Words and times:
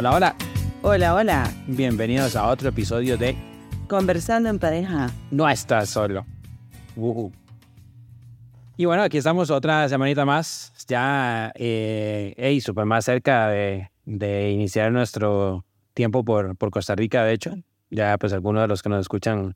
Hola, 0.00 0.14
hola, 0.14 0.36
Hola, 0.80 1.14
hola. 1.14 1.54
bienvenidos 1.66 2.34
a 2.34 2.48
otro 2.48 2.70
episodio 2.70 3.18
de 3.18 3.36
Conversando 3.86 4.48
en 4.48 4.58
pareja. 4.58 5.10
No 5.30 5.46
estás 5.46 5.90
solo. 5.90 6.24
Ujú. 6.96 7.30
Y 8.78 8.86
bueno, 8.86 9.02
aquí 9.02 9.18
estamos 9.18 9.50
otra 9.50 9.86
semanita 9.90 10.24
más, 10.24 10.72
ya 10.88 11.52
eh, 11.54 12.32
ey, 12.38 12.62
súper 12.62 12.86
más 12.86 13.04
cerca 13.04 13.48
de, 13.48 13.90
de 14.06 14.50
iniciar 14.52 14.90
nuestro 14.90 15.66
tiempo 15.92 16.24
por, 16.24 16.56
por 16.56 16.70
Costa 16.70 16.94
Rica, 16.94 17.22
de 17.24 17.34
hecho. 17.34 17.54
Ya 17.90 18.16
pues 18.16 18.32
algunos 18.32 18.62
de 18.62 18.68
los 18.68 18.82
que 18.82 18.88
nos 18.88 19.00
escuchan 19.00 19.54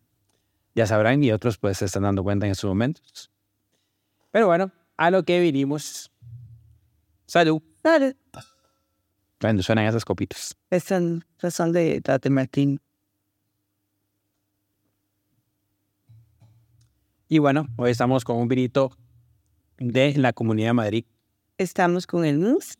ya 0.74 0.86
sabrán 0.86 1.24
y 1.24 1.32
otros 1.32 1.56
pues 1.56 1.78
se 1.78 1.86
están 1.86 2.02
dando 2.02 2.22
cuenta 2.22 2.44
en 2.44 2.52
estos 2.52 2.68
momentos. 2.68 3.30
Pero 4.30 4.46
bueno, 4.46 4.70
a 4.98 5.10
lo 5.10 5.22
que 5.22 5.40
vinimos. 5.40 6.12
Salud. 7.24 7.62
Dale. 7.82 8.18
Cuando 9.44 9.62
suenan 9.62 9.84
esas 9.84 10.06
copitas. 10.06 10.56
Estas 10.70 11.20
son 11.50 11.72
de 11.72 12.00
Tate 12.00 12.30
Martín. 12.30 12.80
Y 17.28 17.40
bueno, 17.40 17.66
hoy 17.76 17.90
estamos 17.90 18.24
con 18.24 18.38
un 18.38 18.48
vinito 18.48 18.96
de 19.76 20.14
la 20.16 20.32
Comunidad 20.32 20.70
de 20.70 20.72
Madrid. 20.72 21.04
Estamos 21.58 22.06
con 22.06 22.24
el 22.24 22.38
mousse 22.38 22.76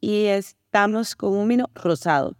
y 0.00 0.24
estamos 0.24 1.14
con 1.14 1.32
un 1.34 1.46
vino 1.46 1.70
rosado. 1.72 2.36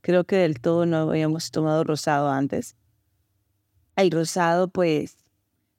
Creo 0.00 0.22
que 0.22 0.36
del 0.36 0.60
todo 0.60 0.86
no 0.86 0.98
habíamos 0.98 1.50
tomado 1.50 1.82
rosado 1.82 2.30
antes. 2.30 2.76
El 3.96 4.12
rosado, 4.12 4.68
pues, 4.68 5.16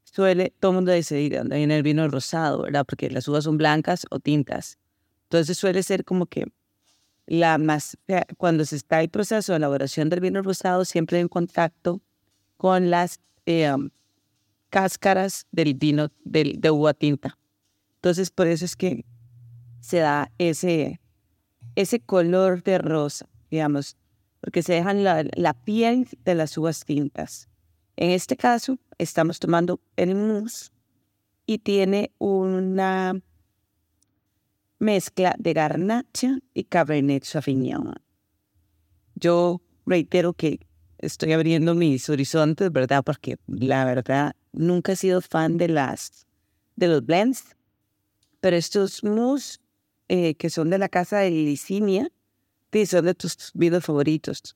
suele, 0.04 0.54
todo 0.60 0.72
el 0.72 0.76
mundo 0.76 0.92
dice, 0.92 1.16
"¿De 1.16 1.38
dónde 1.38 1.56
viene 1.56 1.78
el 1.78 1.84
vino 1.84 2.06
rosado, 2.10 2.64
¿verdad? 2.64 2.86
Porque 2.86 3.10
las 3.10 3.26
uvas 3.30 3.46
son 3.46 3.58
blancas 3.58 4.06
o 4.10 4.20
tintas. 4.20 4.78
Entonces 5.30 5.58
suele 5.58 5.82
ser 5.84 6.04
como 6.04 6.26
que 6.26 6.46
la 7.28 7.58
más, 7.58 7.98
cuando 8.38 8.66
se 8.66 8.78
está 8.78 9.04
en 9.04 9.10
proceso 9.10 9.52
de 9.52 9.58
elaboración 9.58 10.10
del 10.10 10.22
vino 10.22 10.42
rosado, 10.42 10.86
siempre 10.86 11.20
en 11.20 11.28
contacto 11.28 12.02
con 12.56 12.90
las 12.90 13.20
um, 13.46 13.90
cáscaras 14.70 15.46
del 15.52 15.74
vino 15.76 16.10
del, 16.24 16.60
de 16.60 16.72
uva 16.72 16.94
tinta. 16.94 17.38
Entonces, 17.96 18.32
por 18.32 18.48
eso 18.48 18.66
es 18.66 18.76
que 18.76 19.06
se 19.82 19.98
da 19.98 20.32
ese, 20.38 21.00
ese 21.76 22.00
color 22.00 22.64
de 22.64 22.78
rosa, 22.78 23.30
digamos, 23.52 23.98
porque 24.40 24.64
se 24.64 24.74
dejan 24.74 25.04
la, 25.04 25.26
la 25.36 25.54
piel 25.54 26.08
de 26.24 26.36
las 26.36 26.58
uvas 26.58 26.86
tintas. 26.86 27.50
En 27.98 28.12
este 28.12 28.38
caso, 28.38 28.78
estamos 28.98 29.40
tomando 29.40 29.82
el 29.96 30.16
mousse 30.16 30.72
y 31.46 31.58
tiene 31.58 32.12
una 32.20 33.20
mezcla 34.80 35.36
de 35.38 35.54
garnacha 35.54 36.40
y 36.54 36.64
cabernet 36.66 37.24
sauvignon. 37.24 37.96
Yo 39.16 39.62
reitero 39.86 40.34
que 40.34 40.60
estoy 41.00 41.34
abriendo 41.34 41.76
mis 41.76 42.10
horizontes, 42.10 42.72
¿verdad? 42.72 43.04
Porque 43.04 43.38
la 43.48 43.86
verdad 43.86 44.36
nunca 44.52 44.92
he 44.92 44.96
sido 44.96 45.22
fan 45.22 45.58
de 45.58 45.70
las 45.70 46.26
de 46.76 46.88
los 46.88 47.04
blends, 47.04 47.56
pero 48.40 48.56
estos 48.56 49.04
mousse 49.04 49.60
eh, 50.10 50.36
que 50.36 50.50
son 50.50 50.70
de 50.70 50.78
la 50.78 50.90
casa 50.90 51.20
de 51.20 51.32
Licinia, 51.32 52.12
son 52.86 53.06
de 53.06 53.16
tus 53.16 53.52
vinos 53.54 53.84
favoritos. 53.84 54.56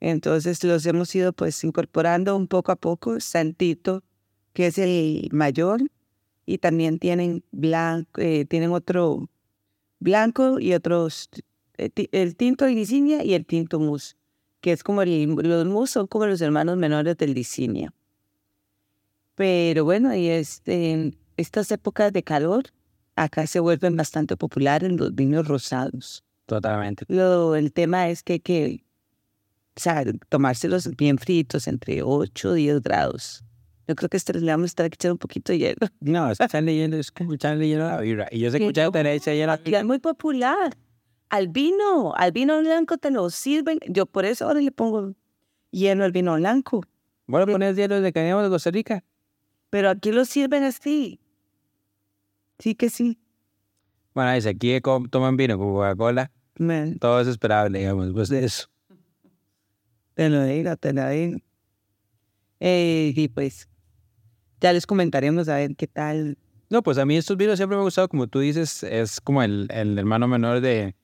Entonces 0.00 0.64
los 0.64 0.84
hemos 0.86 1.14
ido 1.14 1.32
pues 1.32 1.62
incorporando 1.62 2.34
un 2.34 2.48
poco 2.48 2.72
a 2.72 2.76
poco. 2.76 3.20
Santito, 3.20 4.02
que 4.52 4.66
es 4.68 4.78
el 4.78 5.28
mayor, 5.32 5.82
y 6.46 6.58
también 6.58 6.98
tienen 6.98 7.44
blanco, 7.52 8.20
eh, 8.20 8.44
tienen 8.46 8.72
otro 8.72 9.28
blanco 10.02 10.60
y 10.60 10.74
otros, 10.74 11.28
eh, 11.78 11.90
el 12.12 12.36
tinto 12.36 12.64
de 12.64 12.72
Licinia 12.72 13.24
y 13.24 13.34
el 13.34 13.46
tinto 13.46 13.80
mousse, 13.80 14.16
que 14.60 14.72
es 14.72 14.82
como 14.82 15.02
el, 15.02 15.28
los 15.28 15.66
mousse 15.66 15.92
son 15.92 16.06
como 16.06 16.26
los 16.26 16.40
hermanos 16.40 16.76
menores 16.76 17.16
del 17.16 17.34
Licinia. 17.34 17.92
Pero 19.34 19.84
bueno, 19.84 20.14
y 20.14 20.28
este, 20.28 20.92
en 20.92 21.16
estas 21.36 21.70
épocas 21.70 22.12
de 22.12 22.22
calor, 22.22 22.64
acá 23.16 23.46
se 23.46 23.60
vuelven 23.60 23.96
bastante 23.96 24.36
populares 24.36 24.92
los 24.92 25.14
vinos 25.14 25.48
rosados. 25.48 26.22
Totalmente. 26.46 27.04
Lo, 27.08 27.56
el 27.56 27.72
tema 27.72 28.08
es 28.08 28.22
que 28.22 28.34
hay 28.34 28.40
que 28.40 28.84
o 29.74 29.80
sea, 29.80 30.04
tomárselos 30.28 30.88
bien 30.96 31.18
fritos, 31.18 31.66
entre 31.66 32.02
8 32.02 32.50
o 32.50 32.52
10 32.52 32.82
grados. 32.82 33.42
Yo 33.88 33.96
creo 33.96 34.08
que 34.08 34.16
este 34.16 34.32
le 34.38 34.50
vamos 34.50 34.64
a 34.64 34.66
estar 34.66 34.86
echando 34.86 35.14
un 35.14 35.18
poquito 35.18 35.52
de 35.52 35.58
hielo. 35.58 35.86
No, 36.00 36.30
están 36.30 36.64
leyendo, 36.64 36.96
es 36.96 37.10
que 37.10 37.24
están 37.24 37.58
leyendo 37.58 37.86
la 37.86 38.00
vibra. 38.00 38.28
Y 38.30 38.40
yo 38.40 38.50
Que 38.50 38.58
escuché 38.58 38.90
tener 38.90 39.20
hielo 39.20 39.54
es 39.64 39.84
muy 39.84 39.98
popular. 39.98 40.76
Al 41.28 41.48
vino, 41.48 42.14
al 42.14 42.32
vino 42.32 42.60
blanco 42.60 42.98
te 42.98 43.10
lo 43.10 43.28
sirven. 43.30 43.78
Yo 43.88 44.06
por 44.06 44.24
eso 44.24 44.46
ahora 44.46 44.60
le 44.60 44.70
pongo 44.70 45.14
hielo 45.70 46.04
al 46.04 46.12
vino 46.12 46.34
blanco. 46.34 46.82
Bueno, 47.26 47.46
pones 47.46 47.76
hielo 47.76 48.00
de 48.00 48.12
que 48.12 48.20
veníamos 48.20 48.44
de 48.44 48.50
Costa 48.50 48.70
Rica. 48.70 49.02
Pero 49.70 49.90
aquí 49.90 50.12
lo 50.12 50.24
sirven 50.24 50.64
así. 50.64 51.18
Sí 52.58 52.74
que 52.74 52.90
sí. 52.90 53.18
Bueno, 54.14 54.32
dice 54.34 54.50
aquí 54.50 54.80
toman 55.10 55.36
vino 55.36 55.58
con 55.58 55.72
Coca-Cola. 55.72 56.30
Todo 57.00 57.20
es 57.20 57.28
esperable, 57.28 57.78
digamos, 57.78 58.12
pues 58.12 58.28
de 58.28 58.44
eso. 58.44 58.68
te 60.14 60.28
lo 60.28 60.44
digo, 60.44 60.76
te 60.76 60.92
lo 60.92 61.08
digo. 61.08 61.38
Eh, 62.60 63.12
y 63.16 63.28
pues 63.28 63.68
ya 64.62 64.72
les 64.72 64.86
comentaremos 64.86 65.48
a 65.48 65.56
ver 65.56 65.74
qué 65.76 65.88
tal. 65.88 66.38
No, 66.70 66.82
pues 66.82 66.96
a 66.96 67.04
mí 67.04 67.16
estos 67.16 67.36
vinos 67.36 67.58
siempre 67.58 67.76
me 67.76 67.80
han 67.80 67.86
gustado, 67.86 68.08
como 68.08 68.28
tú 68.28 68.38
dices, 68.38 68.82
es 68.84 69.20
como 69.20 69.42
el, 69.42 69.66
el 69.70 69.98
hermano 69.98 70.28
menor 70.28 70.60
de, 70.60 70.94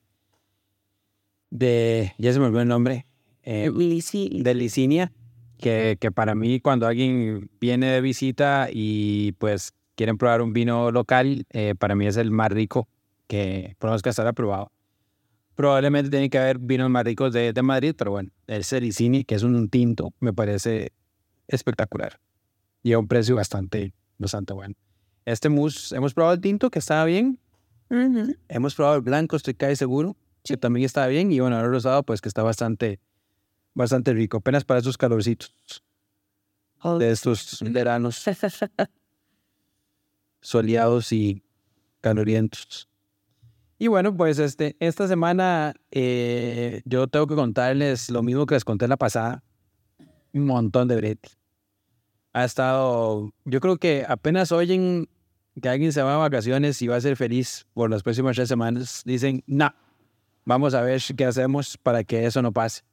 de, 1.51 2.13
ya 2.17 2.33
se 2.33 2.39
me 2.39 2.45
olvidó 2.45 2.61
el 2.61 2.67
nombre, 2.69 3.05
eh, 3.43 3.69
de 3.69 4.53
Licinia, 4.55 5.11
que, 5.59 5.97
que 5.99 6.11
para 6.11 6.33
mí 6.33 6.59
cuando 6.59 6.87
alguien 6.87 7.51
viene 7.59 7.87
de 7.87 8.01
visita 8.01 8.69
y 8.71 9.33
pues 9.33 9.73
quieren 9.95 10.17
probar 10.17 10.41
un 10.41 10.53
vino 10.53 10.89
local, 10.89 11.45
eh, 11.51 11.75
para 11.77 11.95
mí 11.95 12.07
es 12.07 12.17
el 12.17 12.31
más 12.31 12.49
rico 12.51 12.87
que 13.27 13.75
por 13.77 14.01
que 14.01 14.09
hasta 14.09 14.21
ahora 14.21 14.31
he 14.31 14.33
probado. 14.33 14.71
Probablemente 15.53 16.09
tiene 16.09 16.29
que 16.29 16.39
haber 16.39 16.57
vinos 16.57 16.89
más 16.89 17.03
ricos 17.03 17.33
de, 17.33 17.51
de 17.51 17.61
Madrid, 17.61 17.93
pero 17.97 18.11
bueno, 18.11 18.31
el 18.47 18.63
Celicini, 18.63 19.25
que 19.25 19.35
es 19.35 19.43
un 19.43 19.69
tinto, 19.69 20.13
me 20.21 20.31
parece 20.31 20.93
espectacular. 21.47 22.19
Y 22.83 22.93
a 22.93 22.99
un 22.99 23.07
precio 23.07 23.35
bastante, 23.35 23.93
bastante 24.17 24.53
bueno. 24.53 24.75
Este 25.25 25.49
mousse, 25.49 25.95
hemos 25.95 26.13
probado 26.13 26.35
el 26.35 26.41
tinto, 26.41 26.69
que 26.69 26.79
estaba 26.79 27.05
bien. 27.05 27.39
Ujú. 27.89 28.35
Hemos 28.47 28.75
probado 28.75 28.97
el 28.97 29.01
blanco, 29.01 29.35
estoy 29.35 29.53
casi 29.53 29.75
seguro, 29.75 30.15
que 30.43 30.57
también 30.57 30.85
estaba 30.85 31.07
bien. 31.07 31.31
Y 31.31 31.39
bueno, 31.39 31.59
el 31.59 31.69
rosado, 31.69 32.03
pues 32.03 32.21
que 32.21 32.29
está 32.29 32.43
bastante, 32.43 32.99
bastante 33.73 34.13
rico. 34.13 34.37
Apenas 34.37 34.63
para 34.63 34.79
esos 34.79 34.97
calorcitos 34.97 35.83
de 36.99 37.11
estos 37.11 37.59
veranos 37.61 38.23
soleados 40.41 41.11
y 41.11 41.43
calorientos. 42.01 42.89
Y 43.77 43.87
bueno, 43.87 44.15
pues 44.15 44.39
este, 44.39 44.75
esta 44.79 45.07
semana 45.07 45.73
eh, 45.91 46.81
yo 46.85 47.07
tengo 47.07 47.27
que 47.27 47.35
contarles 47.35 48.09
lo 48.09 48.23
mismo 48.23 48.45
que 48.45 48.55
les 48.55 48.65
conté 48.65 48.87
la 48.87 48.97
pasada. 48.97 49.43
Un 50.33 50.45
montón 50.45 50.87
de 50.87 50.95
brete. 50.95 51.38
Ha 52.33 52.45
estado, 52.45 53.33
yo 53.45 53.59
creo 53.59 53.77
que 53.77 54.05
apenas 54.07 54.51
oyen 54.51 55.09
que 55.61 55.69
alguien 55.69 55.91
se 55.91 56.01
va 56.01 56.15
a 56.15 56.17
vacaciones 56.17 56.81
y 56.81 56.87
va 56.87 56.95
a 56.95 57.01
ser 57.01 57.15
feliz 57.15 57.65
por 57.73 57.89
las 57.89 58.03
próximas 58.03 58.35
tres 58.35 58.47
semanas, 58.47 59.01
dicen, 59.05 59.43
no, 59.47 59.73
vamos 60.45 60.73
a 60.73 60.81
ver 60.81 61.01
qué 61.15 61.25
hacemos 61.25 61.77
para 61.77 62.03
que 62.03 62.25
eso 62.25 62.41
no 62.41 62.51
pase. 62.51 62.83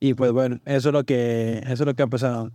Y 0.00 0.14
pues 0.14 0.32
bueno, 0.32 0.60
eso 0.64 0.88
es 0.88 0.92
lo 0.92 1.04
que, 1.04 1.58
eso 1.64 1.84
es 1.84 1.86
lo 1.86 1.94
que 1.94 2.02
ha 2.02 2.08
pasado. 2.08 2.50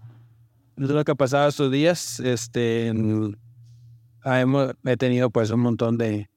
Eso 0.76 0.86
es 0.86 0.92
lo 0.92 1.04
que 1.06 1.12
ha 1.12 1.16
pasado 1.16 1.48
estos 1.48 1.72
días. 1.72 2.20
Este, 2.20 2.92
ah, 4.22 4.42
hemos, 4.42 4.74
he 4.84 4.98
tenido 4.98 5.30
pues 5.30 5.50
un 5.50 5.62
montón 5.62 5.98
de, 5.98 6.30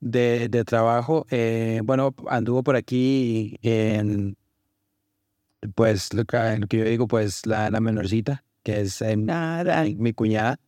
de, 0.00 0.48
de 0.48 0.64
trabajo. 0.64 1.26
Eh, 1.30 1.80
bueno, 1.82 2.14
anduvo 2.28 2.62
por 2.62 2.76
aquí 2.76 3.56
en, 3.62 4.36
pues 5.74 6.12
lo 6.14 6.24
que, 6.24 6.58
lo 6.58 6.66
que 6.66 6.78
yo 6.78 6.84
digo, 6.84 7.06
pues 7.06 7.46
la, 7.46 7.70
la 7.70 7.80
menorcita, 7.80 8.44
que 8.62 8.80
es 8.80 9.02
mi, 9.02 9.94
mi 9.96 10.12
cuñada, 10.12 10.58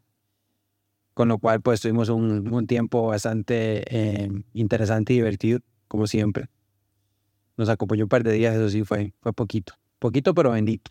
con 1.15 1.29
lo 1.29 1.39
cual 1.39 1.61
pues 1.61 1.81
tuvimos 1.81 2.09
un, 2.09 2.53
un 2.53 2.67
tiempo 2.67 3.07
bastante 3.07 3.85
eh, 3.89 4.29
interesante 4.53 5.13
y 5.13 5.17
divertido, 5.17 5.61
como 5.89 6.07
siempre. 6.07 6.49
Nos 7.57 7.69
acompañó 7.69 8.05
un 8.05 8.09
par 8.09 8.25
de 8.25 8.33
días, 8.33 8.55
eso 8.55 8.69
sí, 8.69 8.85
fue, 8.85 9.15
fue 9.21 9.33
poquito, 9.33 9.75
poquito 9.99 10.35
pero 10.35 10.51
bendito. 10.51 10.91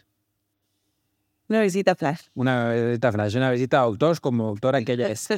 Una 1.50 1.62
visita 1.62 1.94
flash. 1.96 2.22
Una 2.34 2.72
visita 2.74 3.12
flash, 3.12 3.36
una 3.36 3.52
visita 3.52 3.82
a 3.82 3.84
doctor 3.84 4.20
como 4.22 4.48
doctora 4.48 4.82
que 4.84 4.94
ella 4.94 5.10
es. 5.10 5.28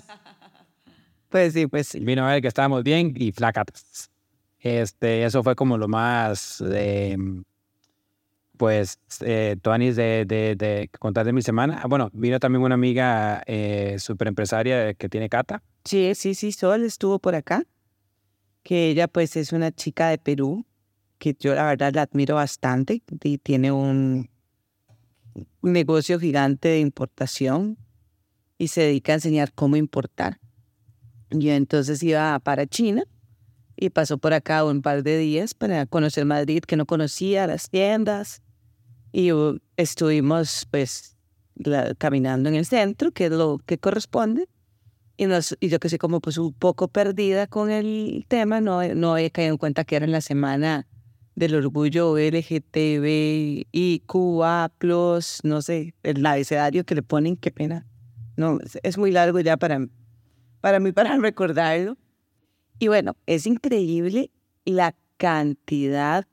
Pues 1.27 1.51
sí, 1.51 1.67
pues 1.67 1.87
sí. 1.89 1.99
Vino 1.99 2.25
a 2.25 2.31
ver 2.31 2.41
que 2.41 2.47
estábamos 2.47 2.83
bien 2.83 3.13
y 3.17 3.33
flacatas. 3.33 4.09
Este, 4.59 5.25
eso 5.25 5.43
fue 5.43 5.53
como 5.53 5.77
lo 5.77 5.89
más, 5.89 6.63
eh, 6.65 7.17
pues, 8.57 8.99
eh, 9.21 9.57
Toanis 9.61 9.95
de, 9.95 10.25
de, 10.25 10.89
contar 10.99 11.25
de 11.25 11.33
mi 11.33 11.41
semana. 11.41 11.83
Bueno, 11.87 12.09
vino 12.13 12.39
también 12.39 12.63
una 12.63 12.75
amiga 12.75 13.43
eh, 13.45 13.97
super 13.99 14.27
empresaria 14.27 14.93
que 14.93 15.09
tiene 15.09 15.29
Cata. 15.29 15.61
Sí, 15.83 16.13
sí, 16.15 16.35
sí, 16.35 16.51
Sol 16.51 16.83
estuvo 16.83 17.19
por 17.19 17.35
acá. 17.35 17.63
Que 18.63 18.89
ella 18.89 19.07
pues 19.07 19.35
es 19.35 19.53
una 19.53 19.71
chica 19.71 20.09
de 20.09 20.17
Perú, 20.17 20.65
que 21.19 21.35
yo 21.39 21.53
la 21.53 21.65
verdad 21.65 21.93
la 21.93 22.01
admiro 22.03 22.35
bastante 22.35 23.03
y 23.23 23.37
tiene 23.37 23.71
un, 23.71 24.29
negocio 25.61 26.19
gigante 26.19 26.69
de 26.69 26.79
importación 26.79 27.77
y 28.57 28.69
se 28.69 28.81
dedica 28.81 29.11
a 29.11 29.15
enseñar 29.15 29.53
cómo 29.53 29.75
importar. 29.75 30.39
Y 31.31 31.49
entonces 31.49 32.01
iba 32.03 32.39
para 32.39 32.65
China 32.65 33.03
y 33.75 33.89
pasó 33.89 34.17
por 34.17 34.33
acá 34.33 34.63
un 34.63 34.81
par 34.81 35.03
de 35.03 35.17
días 35.17 35.53
para 35.53 35.85
conocer 35.85 36.25
Madrid, 36.25 36.61
que 36.61 36.77
no 36.77 36.85
conocía 36.85 37.47
las 37.47 37.69
tiendas. 37.69 38.41
Y 39.17 39.31
estuvimos 39.77 40.67
pues 40.69 41.15
la- 41.55 41.95
caminando 41.95 42.49
en 42.49 42.55
el 42.55 42.65
centro, 42.65 43.11
que 43.11 43.27
es 43.27 43.31
lo 43.31 43.61
que 43.65 43.77
corresponde. 43.77 44.49
Y, 45.15 45.27
nos, 45.27 45.55
y 45.61 45.69
yo 45.69 45.79
que 45.79 45.87
sé, 45.87 45.97
como 45.97 46.19
pues 46.19 46.37
un 46.37 46.51
poco 46.51 46.89
perdida 46.89 47.47
con 47.47 47.71
el 47.71 48.25
tema, 48.27 48.59
no, 48.59 48.83
no 48.93 49.13
había 49.13 49.29
caído 49.29 49.53
en 49.53 49.57
cuenta 49.57 49.85
que 49.85 49.95
era 49.95 50.03
en 50.03 50.11
la 50.11 50.19
semana 50.19 50.85
del 51.33 51.55
orgullo 51.55 52.17
LGTBIQA+, 52.17 53.61
no 55.43 55.61
sé, 55.61 55.93
el 56.03 56.25
abecedario 56.25 56.83
que 56.83 56.95
le 56.95 57.01
ponen, 57.01 57.37
qué 57.37 57.51
pena. 57.51 57.87
No, 58.35 58.59
es 58.83 58.97
muy 58.97 59.11
largo 59.11 59.39
ya 59.39 59.55
para, 59.55 59.79
para 60.59 60.81
mí, 60.81 60.91
para 60.91 61.15
recordarlo. 61.15 61.97
Y 62.79 62.89
bueno, 62.89 63.15
es 63.27 63.47
increíble 63.47 64.29
la 64.65 64.93
cantidad 65.15 66.27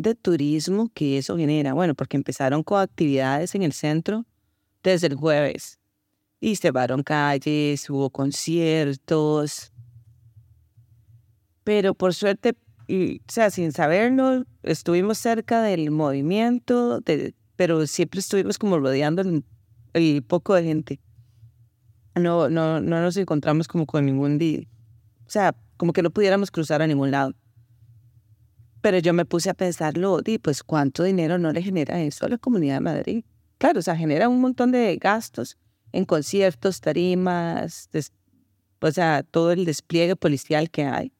de 0.00 0.14
turismo 0.14 0.90
que 0.94 1.18
eso 1.18 1.36
genera. 1.36 1.72
Bueno, 1.74 1.94
porque 1.94 2.16
empezaron 2.16 2.62
con 2.62 2.80
actividades 2.80 3.54
en 3.54 3.62
el 3.62 3.72
centro 3.72 4.26
desde 4.82 5.08
el 5.08 5.14
jueves 5.14 5.80
y 6.40 6.56
cerraron 6.56 7.02
calles, 7.02 7.88
hubo 7.90 8.10
conciertos. 8.10 9.72
Pero 11.64 11.94
por 11.94 12.14
suerte, 12.14 12.56
y, 12.88 13.18
o 13.18 13.32
sea, 13.32 13.50
sin 13.50 13.72
saberlo, 13.72 14.44
estuvimos 14.62 15.18
cerca 15.18 15.62
del 15.62 15.90
movimiento, 15.90 17.00
pero 17.56 17.86
siempre 17.86 18.20
estuvimos 18.20 18.58
como 18.58 18.78
rodeando 18.78 19.22
el, 19.92 20.22
poco 20.22 20.54
de 20.54 20.64
gente. 20.64 21.00
No, 22.14 22.48
no, 22.48 22.80
no 22.80 23.02
nos 23.02 23.16
encontramos 23.16 23.68
como 23.68 23.86
con 23.86 24.06
ningún 24.06 24.38
día. 24.38 24.62
O 25.26 25.30
sea, 25.30 25.54
como 25.76 25.92
que 25.92 26.02
no 26.02 26.10
pudiéramos 26.10 26.50
cruzar 26.50 26.82
a 26.82 26.86
ningún 26.86 27.10
lado. 27.10 27.34
Pero 28.80 28.98
yo 28.98 29.12
me 29.12 29.24
puse 29.24 29.50
a 29.50 29.54
pensarlo, 29.54 30.20
di, 30.22 30.38
pues 30.38 30.62
cuánto 30.62 31.02
dinero 31.02 31.38
no 31.38 31.52
le 31.52 31.62
genera 31.62 32.00
eso 32.00 32.26
a 32.26 32.28
la 32.28 32.38
Comunidad 32.38 32.74
de 32.74 32.80
Madrid. 32.80 33.24
Claro, 33.58 33.80
o 33.80 33.82
sea, 33.82 33.96
genera 33.96 34.28
un 34.28 34.40
montón 34.40 34.72
de 34.72 34.96
gastos 34.96 35.58
en 35.92 36.04
conciertos, 36.04 36.80
tarimas, 36.80 37.90
o 38.80 38.90
sea, 38.90 39.22
todo 39.22 39.52
el 39.52 39.64
despliegue 39.64 40.16
policial 40.16 40.70
que 40.70 40.84
hay. 40.84 41.12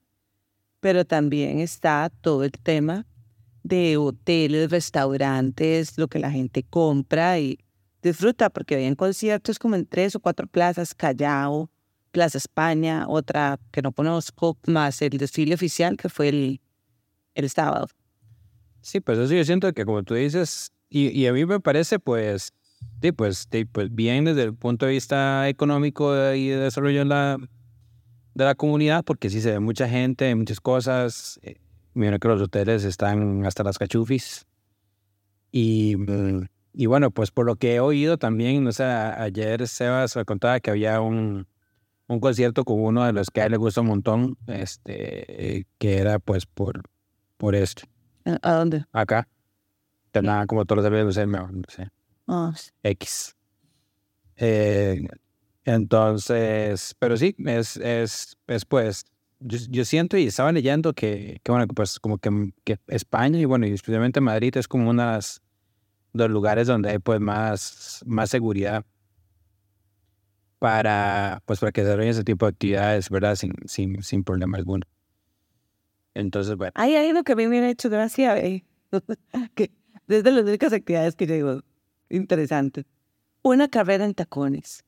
Pero 0.80 1.04
también 1.04 1.58
está 1.58 2.10
todo 2.22 2.44
el 2.44 2.52
tema 2.52 3.06
de 3.62 3.98
hoteles, 3.98 4.70
restaurantes, 4.70 5.98
lo 5.98 6.08
que 6.08 6.18
la 6.18 6.30
gente 6.30 6.62
compra 6.62 7.38
y 7.38 7.58
disfruta, 8.02 8.48
porque 8.48 8.76
habían 8.76 8.94
conciertos 8.94 9.58
como 9.58 9.74
en 9.74 9.84
tres 9.84 10.16
o 10.16 10.20
cuatro 10.20 10.46
plazas, 10.46 10.94
Callao, 10.94 11.70
Plaza 12.10 12.38
España, 12.38 13.06
otra 13.06 13.60
que 13.70 13.82
no 13.82 13.92
conozco, 13.92 14.56
más 14.66 15.02
el 15.02 15.18
desfile 15.18 15.54
oficial 15.54 15.98
que 15.98 16.08
fue 16.08 16.28
el, 16.30 16.60
el 17.34 17.50
sábado. 17.50 17.88
Sí, 18.80 19.00
pues 19.00 19.18
eso 19.18 19.34
yo 19.34 19.44
siento 19.44 19.72
que 19.72 19.84
como 19.84 20.02
tú 20.02 20.14
dices, 20.14 20.72
y, 20.88 21.08
y 21.08 21.26
a 21.26 21.32
mí 21.32 21.44
me 21.44 21.60
parece 21.60 21.98
pues, 21.98 22.52
sí, 23.02 23.12
pues, 23.12 23.48
sí, 23.50 23.64
pues 23.64 23.94
bien 23.94 24.24
desde 24.24 24.44
el 24.44 24.54
punto 24.54 24.86
de 24.86 24.92
vista 24.92 25.48
económico 25.48 26.14
y 26.34 26.48
de 26.48 26.56
desarrollo 26.56 27.00
de 27.00 27.04
la, 27.04 27.38
de 28.34 28.44
la 28.44 28.54
comunidad, 28.54 29.04
porque 29.04 29.30
sí 29.30 29.40
se 29.40 29.52
ve 29.52 29.60
mucha 29.60 29.88
gente, 29.88 30.34
muchas 30.34 30.60
cosas. 30.60 31.38
Eh, 31.42 31.56
Mira 31.92 32.18
que 32.18 32.28
los 32.28 32.40
hoteles 32.40 32.84
están 32.84 33.44
hasta 33.44 33.64
las 33.64 33.78
cachufis. 33.78 34.46
Y, 35.50 35.96
mm, 35.96 36.46
y 36.72 36.86
bueno, 36.86 37.10
pues 37.10 37.32
por 37.32 37.46
lo 37.46 37.56
que 37.56 37.74
he 37.74 37.80
oído 37.80 38.16
también, 38.16 38.62
no 38.62 38.72
sé, 38.72 38.84
ayer 38.84 39.66
Sebas 39.66 40.16
me 40.16 40.24
contaba 40.24 40.60
que 40.60 40.70
había 40.70 41.00
un, 41.00 41.48
un 42.06 42.20
concierto 42.20 42.64
con 42.64 42.80
uno 42.80 43.04
de 43.04 43.12
los 43.12 43.30
que 43.30 43.40
a 43.40 43.46
él 43.46 43.52
le 43.52 43.56
gusta 43.58 43.80
un 43.80 43.88
montón, 43.88 44.36
este, 44.46 45.66
que 45.78 45.98
era 45.98 46.20
pues 46.20 46.46
por, 46.46 46.82
por 47.40 47.54
esto 47.54 47.84
¿A, 48.42 48.52
dónde? 48.52 48.84
acá. 48.92 49.26
Tenía 50.12 50.46
como 50.46 50.66
todos 50.66 50.84
los 50.90 51.14
Selma, 51.14 51.48
no 51.50 51.62
sé, 51.68 51.88
Ah, 52.28 52.52
X. 52.82 53.34
Eh, 54.36 55.08
entonces, 55.64 56.94
pero 56.98 57.16
sí, 57.16 57.34
es, 57.46 57.76
es, 57.78 58.36
es 58.46 58.64
pues, 58.66 59.04
yo, 59.40 59.58
yo 59.70 59.84
siento 59.84 60.16
y 60.18 60.26
estaba 60.26 60.52
leyendo 60.52 60.92
que, 60.92 61.40
que 61.42 61.50
bueno, 61.50 61.66
pues 61.68 61.98
como 61.98 62.18
que, 62.18 62.52
que 62.62 62.78
España 62.88 63.38
y 63.38 63.46
bueno, 63.46 63.66
y 63.66 63.72
especialmente 63.72 64.20
Madrid 64.20 64.56
es 64.56 64.68
como 64.68 64.90
una 64.90 65.18
de 65.18 65.20
los 66.12 66.30
lugares 66.30 66.66
donde 66.66 66.90
hay 66.90 66.98
pues 66.98 67.20
más, 67.20 68.02
más 68.06 68.28
seguridad 68.30 68.84
para, 70.58 71.42
pues 71.46 71.58
para 71.58 71.72
que 71.72 71.82
desarrollen 71.82 72.10
ese 72.10 72.24
tipo 72.24 72.44
de 72.46 72.50
actividades, 72.50 73.08
¿verdad? 73.08 73.34
Sin, 73.34 73.54
sin, 73.66 74.02
sin 74.02 74.24
problema 74.24 74.58
alguno. 74.58 74.84
Entonces, 76.14 76.56
bueno. 76.56 76.72
Hay 76.74 76.96
algo 76.96 77.22
que 77.22 77.32
a 77.32 77.36
mí 77.36 77.46
me 77.46 77.60
ha 77.60 77.70
hecho 77.70 77.88
gracia, 77.90 78.38
eh, 78.38 78.64
que 79.54 79.70
desde 80.06 80.32
las 80.32 80.44
únicas 80.44 80.72
actividades 80.72 81.14
que 81.16 81.26
yo 81.26 81.34
digo, 81.34 81.62
interesante. 82.08 82.86
Una 83.42 83.68
carrera 83.68 84.04
en 84.04 84.14
tacones. 84.14 84.84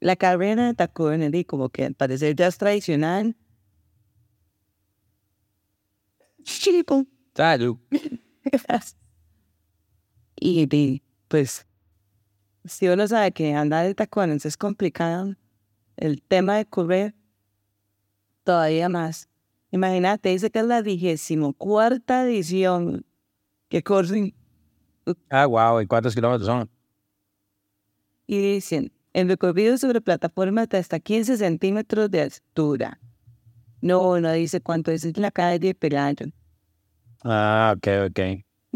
La 0.00 0.16
carrera 0.16 0.66
de 0.66 0.74
tacones, 0.74 1.34
y 1.34 1.44
como 1.44 1.70
que 1.70 1.84
al 1.84 1.94
parecer 1.94 2.36
ya 2.36 2.46
es 2.46 2.58
tradicional. 2.58 3.36
Chico. 6.44 7.06
Salud. 7.34 7.78
Y, 10.40 10.68
y, 10.70 11.02
pues, 11.26 11.66
si 12.64 12.88
uno 12.88 13.08
sabe 13.08 13.32
que 13.32 13.54
andar 13.54 13.86
de 13.86 13.94
tacones 13.94 14.46
es 14.46 14.56
complicado, 14.56 15.34
el 15.96 16.22
tema 16.22 16.56
de 16.56 16.66
correr, 16.66 17.14
todavía 18.44 18.88
más. 18.88 19.27
Imagínate, 19.70 20.30
dice 20.30 20.50
que 20.50 20.60
es 20.60 20.64
la 20.64 20.80
vigésimo 20.82 21.52
cuarta 21.52 22.24
edición 22.24 23.04
que 23.68 23.82
corren 23.82 24.34
Ah, 25.30 25.46
wow, 25.46 25.80
¿y 25.80 25.86
cuántos 25.86 26.14
kilómetros 26.14 26.46
son? 26.46 26.70
y 28.30 28.40
dicen, 28.40 28.92
en 29.14 29.28
recorrido 29.28 29.78
sobre 29.78 30.02
plataformas 30.02 30.68
de 30.68 30.76
hasta 30.76 31.00
15 31.00 31.38
centímetros 31.38 32.10
de 32.10 32.20
altura. 32.20 33.00
No, 33.80 34.20
no 34.20 34.30
dice 34.32 34.60
cuánto 34.60 34.90
es 34.90 35.04
en 35.04 35.14
la 35.16 35.30
calle 35.30 35.74
Pelayo. 35.74 36.26
Ah, 37.24 37.74
ok, 37.74 37.88
ok. 38.10 38.20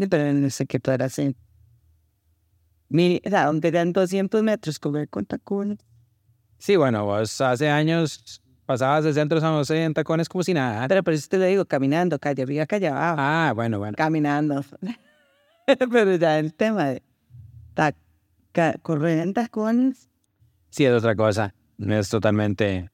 Pero 0.09 0.33
no 0.33 0.49
sé 0.49 0.65
qué 0.65 0.79
podrá 0.79 1.05
hacer. 1.05 1.35
Mire, 2.89 3.21
o 3.25 3.29
sea, 3.29 3.45
donde 3.45 3.69
dan 3.71 3.93
200 3.93 4.41
metros 4.41 4.79
correr 4.79 5.07
con 5.07 5.25
tacones. 5.25 5.77
Sí, 6.57 6.75
bueno, 6.75 7.05
vos 7.05 7.39
hace 7.41 7.69
años 7.69 8.41
pasabas 8.65 9.03
de 9.03 9.13
centro 9.13 9.35
de 9.37 9.41
San 9.41 9.53
José 9.53 9.83
en 9.83 9.93
tacones 9.93 10.29
como 10.29 10.43
si 10.43 10.53
nada. 10.53 10.87
Pero 10.87 11.03
por 11.03 11.13
eso 11.13 11.27
te 11.29 11.37
lo 11.37 11.45
digo, 11.45 11.65
caminando, 11.65 12.17
calle 12.19 12.43
arriba, 12.43 12.65
calle 12.65 12.87
abajo, 12.87 13.15
Ah, 13.19 13.51
bueno, 13.55 13.79
bueno. 13.79 13.95
caminando. 13.97 14.63
Pero 15.65 16.15
ya 16.15 16.39
el 16.39 16.53
tema 16.53 16.85
de 16.85 17.03
ta- 17.73 17.95
ca- 18.51 18.75
correr 18.81 19.19
en 19.19 19.33
tacones, 19.33 20.09
Sí, 20.69 20.85
es 20.85 20.91
otra 20.93 21.15
cosa. 21.15 21.53
Es 21.77 22.09
totalmente, 22.09 22.89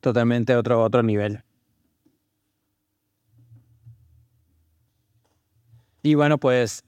totalmente 0.00 0.56
otro, 0.56 0.82
otro 0.82 1.02
nivel. 1.02 1.42
Y 6.02 6.14
bueno, 6.14 6.38
pues 6.38 6.82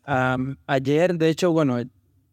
ayer, 0.67 1.17
de 1.19 1.29
hecho, 1.29 1.53
bueno, 1.53 1.79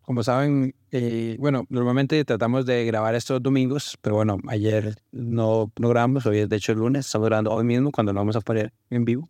como 0.05 0.23
saben, 0.23 0.75
eh, 0.91 1.35
bueno, 1.39 1.65
normalmente 1.69 2.23
tratamos 2.25 2.65
de 2.65 2.85
grabar 2.85 3.15
estos 3.15 3.41
domingos, 3.41 3.97
pero 4.01 4.15
bueno, 4.15 4.37
ayer 4.47 4.95
no, 5.11 5.71
no 5.79 5.89
grabamos, 5.89 6.25
hoy 6.25 6.39
es 6.39 6.49
de 6.49 6.55
hecho 6.57 6.71
el 6.73 6.79
lunes, 6.79 7.05
estamos 7.07 7.27
grabando 7.27 7.51
hoy 7.51 7.63
mismo 7.63 7.91
cuando 7.91 8.13
lo 8.13 8.19
vamos 8.19 8.35
a 8.35 8.41
poner 8.41 8.71
en 8.89 9.05
vivo. 9.05 9.29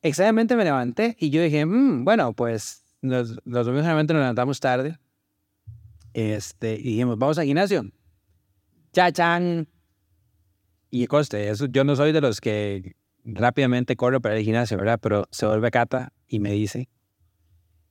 extrañamente 0.00 0.56
me 0.56 0.64
levanté 0.64 1.16
y 1.18 1.30
yo 1.30 1.42
dije, 1.42 1.66
"Mm, 1.66 2.04
bueno, 2.04 2.32
pues 2.32 2.84
los, 3.00 3.30
los 3.44 3.66
domingos 3.66 3.82
generalmente 3.82 4.12
nos 4.14 4.20
levantamos 4.20 4.60
tarde. 4.60 4.98
Este, 6.14 6.74
y 6.74 6.82
dijimos, 6.82 7.18
vamos 7.18 7.38
al 7.38 7.44
gimnasio. 7.44 7.84
Chachán. 8.92 9.68
Y 10.90 11.06
coste, 11.06 11.48
eso, 11.50 11.66
yo 11.66 11.84
no 11.84 11.94
soy 11.96 12.12
de 12.12 12.20
los 12.20 12.40
que 12.40 12.96
rápidamente 13.24 13.94
corro 13.94 14.20
para 14.20 14.36
el 14.36 14.44
gimnasio, 14.44 14.78
¿verdad? 14.78 14.98
Pero 15.02 15.26
se 15.30 15.46
vuelve 15.46 15.70
Cata 15.70 16.12
y 16.26 16.40
me 16.40 16.50
dice, 16.52 16.88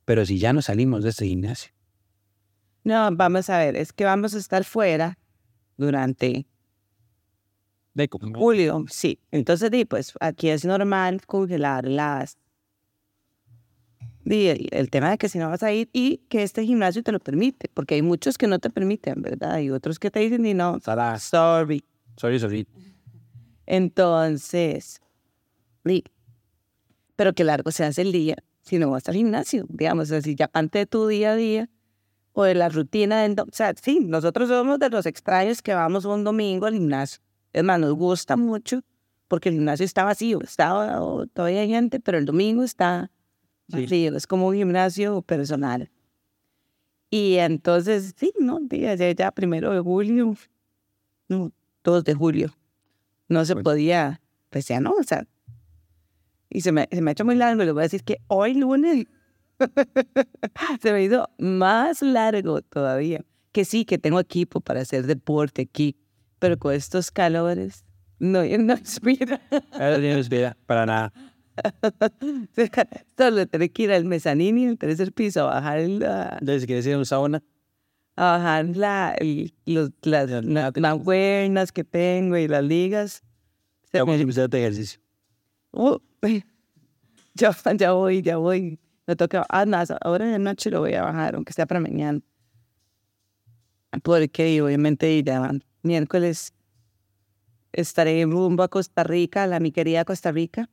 pero 0.08 0.24
si 0.24 0.38
ya 0.38 0.54
no 0.54 0.62
salimos 0.62 1.04
de 1.04 1.10
este 1.10 1.26
gimnasio. 1.26 1.70
No, 2.82 3.10
vamos 3.14 3.50
a 3.50 3.58
ver, 3.58 3.76
es 3.76 3.92
que 3.92 4.06
vamos 4.06 4.32
a 4.34 4.38
estar 4.38 4.64
fuera 4.64 5.18
durante 5.76 6.46
De 7.92 8.08
julio, 8.10 8.86
sí. 8.88 9.20
Entonces, 9.30 9.70
di, 9.70 9.84
pues 9.84 10.14
aquí 10.20 10.48
es 10.48 10.64
normal 10.64 11.26
congelar 11.26 11.86
las... 11.86 12.38
Di, 14.24 14.48
el, 14.48 14.68
el 14.70 14.88
tema 14.88 15.10
de 15.10 15.18
que 15.18 15.28
si 15.28 15.38
no 15.38 15.50
vas 15.50 15.62
a 15.62 15.74
ir 15.74 15.90
y 15.92 16.22
que 16.30 16.42
este 16.42 16.64
gimnasio 16.64 17.02
te 17.02 17.12
lo 17.12 17.20
permite, 17.20 17.68
porque 17.74 17.96
hay 17.96 18.02
muchos 18.02 18.38
que 18.38 18.46
no 18.46 18.58
te 18.60 18.70
permiten, 18.70 19.20
¿verdad? 19.20 19.58
Y 19.58 19.68
otros 19.68 19.98
que 19.98 20.10
te 20.10 20.20
dicen, 20.20 20.46
y 20.46 20.54
no, 20.54 20.80
Salas. 20.80 21.22
sorry. 21.22 21.84
Sorry, 22.16 22.40
sorry. 22.40 22.66
Entonces, 23.66 25.02
di, 25.84 26.02
pero 27.14 27.34
qué 27.34 27.44
largo 27.44 27.70
se 27.72 27.84
hace 27.84 28.00
el 28.00 28.12
día 28.12 28.38
si 28.68 28.78
no 28.78 28.90
vas 28.90 29.08
al 29.08 29.14
gimnasio, 29.16 29.66
digamos, 29.68 30.10
así 30.12 30.34
ya 30.34 30.48
parte 30.48 30.78
de 30.80 30.86
tu 30.86 31.06
día 31.08 31.32
a 31.32 31.36
día 31.36 31.68
o 32.32 32.44
de 32.44 32.54
la 32.54 32.68
rutina. 32.68 33.26
do- 33.28 33.44
o 33.44 33.52
sea, 33.52 33.74
sí, 33.82 34.00
nosotros 34.00 34.48
somos 34.48 34.78
de 34.78 34.90
los 34.90 35.06
extraños 35.06 35.62
que 35.62 35.74
vamos 35.74 36.04
un 36.04 36.24
domingo 36.24 36.66
al 36.66 36.74
gimnasio. 36.74 37.20
Es 37.52 37.64
más, 37.64 37.80
nos 37.80 37.94
gusta 37.94 38.36
mucho 38.36 38.82
porque 39.26 39.48
el 39.48 39.56
gimnasio 39.56 39.84
está 39.84 40.04
vacío, 40.04 40.40
está 40.42 41.00
oh, 41.02 41.26
todavía 41.26 41.60
hay 41.62 41.68
gente, 41.68 42.00
pero 42.00 42.18
el 42.18 42.24
domingo 42.24 42.62
está 42.62 43.10
Sí. 43.70 43.82
vacío, 43.82 44.16
es 44.16 44.26
como 44.26 44.48
un 44.48 44.54
gimnasio 44.54 45.20
personal. 45.22 45.90
Y 47.10 47.36
entonces, 47.36 48.14
sí, 48.16 48.32
¿no? 48.38 48.60
Día 48.60 48.94
ya, 48.94 49.10
ya 49.12 49.30
primero 49.30 49.72
de 49.72 49.80
julio, 49.80 50.34
no, 51.28 51.52
2 51.84 52.04
de 52.04 52.14
julio, 52.14 52.54
no 53.28 53.44
se 53.44 53.56
podía, 53.56 54.20
pues 54.50 54.68
ya 54.68 54.80
no, 54.80 54.92
o 54.92 55.02
sea, 55.02 55.26
y 56.50 56.60
se 56.62 56.72
me, 56.72 56.88
se 56.90 57.00
me 57.00 57.10
ha 57.10 57.12
hecho 57.12 57.24
muy 57.24 57.34
largo, 57.36 57.62
y 57.62 57.66
les 57.66 57.74
voy 57.74 57.82
a 57.82 57.84
decir 57.84 58.04
que 58.04 58.18
hoy 58.28 58.54
lunes 58.54 59.06
se 60.82 60.92
me 60.92 61.02
hizo 61.04 61.28
más 61.38 62.02
largo 62.02 62.62
todavía, 62.62 63.24
que 63.52 63.64
sí, 63.64 63.84
que 63.84 63.98
tengo 63.98 64.20
equipo 64.20 64.60
para 64.60 64.80
hacer 64.80 65.06
deporte 65.06 65.62
aquí, 65.62 65.96
pero 66.38 66.58
con 66.58 66.74
estos 66.74 67.10
calores, 67.10 67.84
no, 68.18 68.42
no 68.42 68.74
inspira. 68.76 69.40
No 69.78 69.98
inspira 70.18 70.56
para 70.66 70.86
nada. 70.86 71.12
Solo 73.16 73.46
tener 73.46 73.72
que 73.72 73.82
ir 73.84 73.92
al 73.92 74.04
mezanino 74.04 74.58
y 74.60 74.66
al 74.66 74.78
tercer 74.78 75.12
piso 75.12 75.42
a 75.42 75.54
bajar 75.54 75.80
la, 75.88 76.36
Entonces, 76.40 76.62
si 76.62 76.66
quieres 76.66 76.86
ir 76.86 76.94
a 76.94 76.98
un 76.98 77.06
sauna, 77.06 77.42
a 78.16 78.22
bajar 78.38 78.76
la, 78.76 79.14
el- 79.18 79.52
los- 79.66 79.90
las 80.02 80.28
mancuernas 80.76 81.72
que 81.72 81.84
tengo 81.84 82.36
y 82.36 82.48
las 82.48 82.64
ligas. 82.64 83.22
Se 83.90 83.98
vamos 83.98 84.14
a 84.14 84.16
me- 84.16 84.22
empezar 84.22 84.44
este 84.44 84.58
ejercicio. 84.60 85.00
Uh, 85.72 85.98
ya, 87.34 87.56
ya 87.76 87.92
voy, 87.92 88.22
ya 88.22 88.36
voy. 88.36 88.78
Me 89.06 89.16
toca, 89.16 89.46
ah, 89.48 89.64
no, 89.64 89.78
ahora 90.02 90.26
de 90.26 90.38
noche 90.38 90.70
lo 90.70 90.80
voy 90.80 90.94
a 90.94 91.02
bajar, 91.02 91.34
aunque 91.34 91.52
sea 91.52 91.66
para 91.66 91.80
mañana. 91.80 92.20
Porque 94.02 94.60
obviamente 94.60 95.22
ya 95.22 95.52
miércoles 95.82 96.52
estaré 97.72 98.24
rumbo 98.24 98.62
a 98.62 98.68
Costa 98.68 99.04
Rica, 99.04 99.46
la 99.46 99.60
mi 99.60 99.72
querida 99.72 100.04
Costa 100.04 100.30
Rica. 100.30 100.68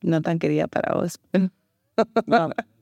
No 0.00 0.20
tan 0.22 0.38
querida 0.38 0.66
para 0.66 0.94
vos. 0.94 1.20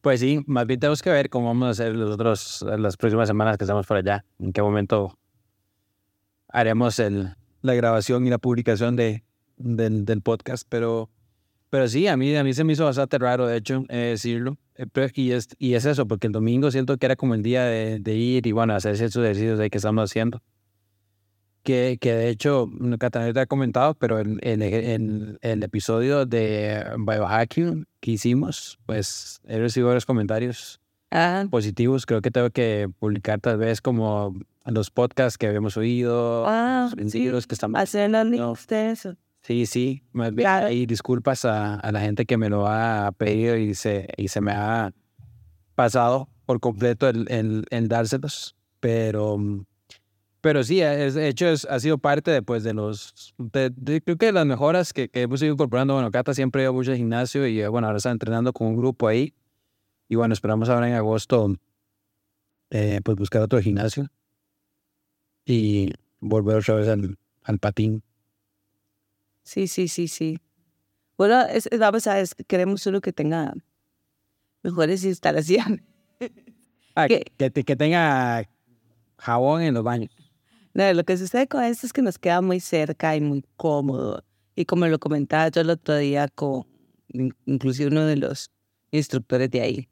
Pues 0.00 0.20
sí, 0.20 0.44
más 0.46 0.66
bien 0.66 0.78
tenemos 0.78 1.00
que 1.00 1.08
ver 1.08 1.30
cómo 1.30 1.46
vamos 1.46 1.66
a 1.66 1.70
hacer 1.70 1.96
los 1.96 2.10
otros, 2.10 2.62
las 2.76 2.94
próximas 2.98 3.26
semanas 3.26 3.56
que 3.56 3.64
estamos 3.64 3.86
por 3.86 3.96
allá. 3.96 4.22
En 4.38 4.52
qué 4.52 4.60
momento 4.60 5.18
haremos 6.48 6.98
el, 6.98 7.34
la 7.64 7.74
grabación 7.74 8.26
y 8.26 8.30
la 8.30 8.38
publicación 8.38 8.94
de, 8.94 9.24
del, 9.56 10.04
del 10.04 10.20
podcast. 10.20 10.66
Pero, 10.68 11.10
pero 11.70 11.88
sí, 11.88 12.06
a 12.06 12.16
mí, 12.16 12.36
a 12.36 12.44
mí 12.44 12.52
se 12.52 12.62
me 12.62 12.74
hizo 12.74 12.84
bastante 12.84 13.18
raro, 13.18 13.46
de 13.46 13.56
hecho, 13.56 13.84
eh, 13.88 14.10
decirlo. 14.10 14.58
Eh, 14.76 14.86
y, 15.14 15.32
es, 15.32 15.48
y 15.58 15.74
es 15.74 15.86
eso, 15.86 16.06
porque 16.06 16.26
el 16.26 16.32
domingo 16.32 16.70
siento 16.70 16.98
que 16.98 17.06
era 17.06 17.16
como 17.16 17.34
el 17.34 17.42
día 17.42 17.64
de, 17.64 18.00
de 18.00 18.14
ir 18.14 18.46
y 18.46 18.52
bueno, 18.52 18.74
hacer 18.74 18.94
esos 18.94 19.16
ejercicios 19.16 19.58
ahí 19.58 19.70
que 19.70 19.78
estamos 19.78 20.10
haciendo. 20.10 20.42
Que, 21.62 21.96
que 21.98 22.12
de 22.12 22.28
hecho, 22.28 22.68
Catalina 22.98 23.32
te 23.32 23.40
ha 23.40 23.46
comentado, 23.46 23.94
pero 23.94 24.18
el, 24.18 24.38
el, 24.42 24.62
el, 24.62 25.38
el 25.40 25.62
episodio 25.62 26.26
de 26.26 26.84
biohacking 26.98 27.86
que 28.00 28.10
hicimos, 28.10 28.78
pues 28.84 29.40
he 29.46 29.58
recibido 29.58 29.88
varios 29.88 30.04
comentarios 30.04 30.82
Ah, 31.10 31.44
positivos. 31.50 32.06
Creo 32.06 32.20
que 32.22 32.30
tengo 32.30 32.50
que 32.50 32.88
publicar 32.98 33.40
tal 33.40 33.58
vez 33.58 33.80
como 33.80 34.34
los 34.66 34.90
podcasts 34.90 35.38
que 35.38 35.46
habíamos 35.46 35.76
oído, 35.76 36.44
ah, 36.46 36.90
los 36.96 37.12
sí. 37.12 37.30
que 37.30 37.54
estamos... 37.54 37.80
Hacer 37.80 38.10
links 38.26 38.66
de 38.66 38.90
eso. 38.90 39.14
Sí, 39.42 39.66
sí, 39.66 40.02
más 40.12 40.34
bien 40.34 40.44
Claro. 40.46 40.66
ahí 40.68 40.86
disculpas 40.86 41.44
a, 41.44 41.74
a 41.74 41.92
la 41.92 42.00
gente 42.00 42.24
que 42.24 42.38
me 42.38 42.48
lo 42.48 42.66
ha 42.66 43.12
pedido 43.12 43.56
y 43.58 43.74
se, 43.74 44.08
y 44.16 44.28
se 44.28 44.40
me 44.40 44.52
ha 44.52 44.90
pasado 45.74 46.28
por 46.46 46.60
completo 46.60 47.08
el, 47.08 47.26
el, 47.30 47.64
el 47.68 47.88
dárselos, 47.88 48.56
pero, 48.80 49.38
pero 50.40 50.64
sí, 50.64 50.80
es, 50.80 51.12
de 51.14 51.28
hecho 51.28 51.46
es, 51.48 51.66
ha 51.66 51.78
sido 51.78 51.98
parte 51.98 52.30
de, 52.30 52.40
pues, 52.40 52.64
de 52.64 52.72
los, 52.72 53.34
de- 53.36 53.70
de- 53.76 54.00
creo 54.00 54.16
que 54.16 54.26
de 54.26 54.32
las 54.32 54.46
mejoras 54.46 54.94
que, 54.94 55.08
que 55.10 55.22
hemos 55.22 55.42
ido 55.42 55.52
incorporando, 55.52 55.92
bueno, 55.94 56.10
Cata 56.10 56.32
siempre 56.32 56.62
iba 56.62 56.72
mucho 56.72 56.92
al 56.92 56.96
gimnasio 56.96 57.46
y 57.46 57.60
eh, 57.60 57.68
bueno, 57.68 57.86
ahora 57.86 57.98
está 57.98 58.10
entrenando 58.10 58.52
con 58.54 58.68
un 58.68 58.76
grupo 58.76 59.08
ahí 59.08 59.34
y 60.08 60.16
bueno, 60.16 60.34
esperamos 60.34 60.68
ahora 60.68 60.88
en 60.88 60.94
agosto 60.94 61.54
eh, 62.70 63.00
pues 63.04 63.16
buscar 63.16 63.42
otro 63.42 63.60
gimnasio 63.60 64.08
y 65.44 65.90
volver 66.20 66.56
otra 66.56 66.74
vez 66.76 66.88
al, 66.88 67.18
al 67.42 67.58
patín. 67.58 68.02
Sí, 69.42 69.66
sí, 69.68 69.88
sí, 69.88 70.08
sí. 70.08 70.38
Bueno, 71.18 71.42
es, 71.42 71.66
es- 71.70 71.78
vamos 71.78 72.06
a 72.06 72.14
ver, 72.14 72.26
queremos 72.46 72.86
uno 72.86 73.00
que 73.00 73.12
tenga 73.12 73.52
mejores 74.62 75.04
instalaciones. 75.04 75.82
Ah, 76.96 77.08
que, 77.08 77.24
que 77.64 77.76
tenga 77.76 78.48
jabón 79.18 79.62
en 79.62 79.74
los 79.74 79.82
baños. 79.84 80.10
No, 80.74 80.92
lo 80.92 81.04
que 81.04 81.16
sucede 81.16 81.46
con 81.46 81.62
esto 81.62 81.86
es 81.86 81.92
que 81.92 82.02
nos 82.02 82.18
queda 82.18 82.40
muy 82.40 82.60
cerca 82.60 83.14
y 83.16 83.20
muy 83.20 83.44
cómodo. 83.56 84.24
Y 84.56 84.64
como 84.64 84.86
lo 84.86 84.98
comentaba 84.98 85.48
yo 85.48 85.60
el 85.60 85.70
otro 85.70 85.96
día 85.96 86.28
con 86.28 86.66
in- 87.08 87.34
inclusive 87.46 87.88
uno 87.90 88.06
de 88.06 88.16
los 88.16 88.50
instructores 88.90 89.50
de 89.50 89.60
ahí, 89.60 89.88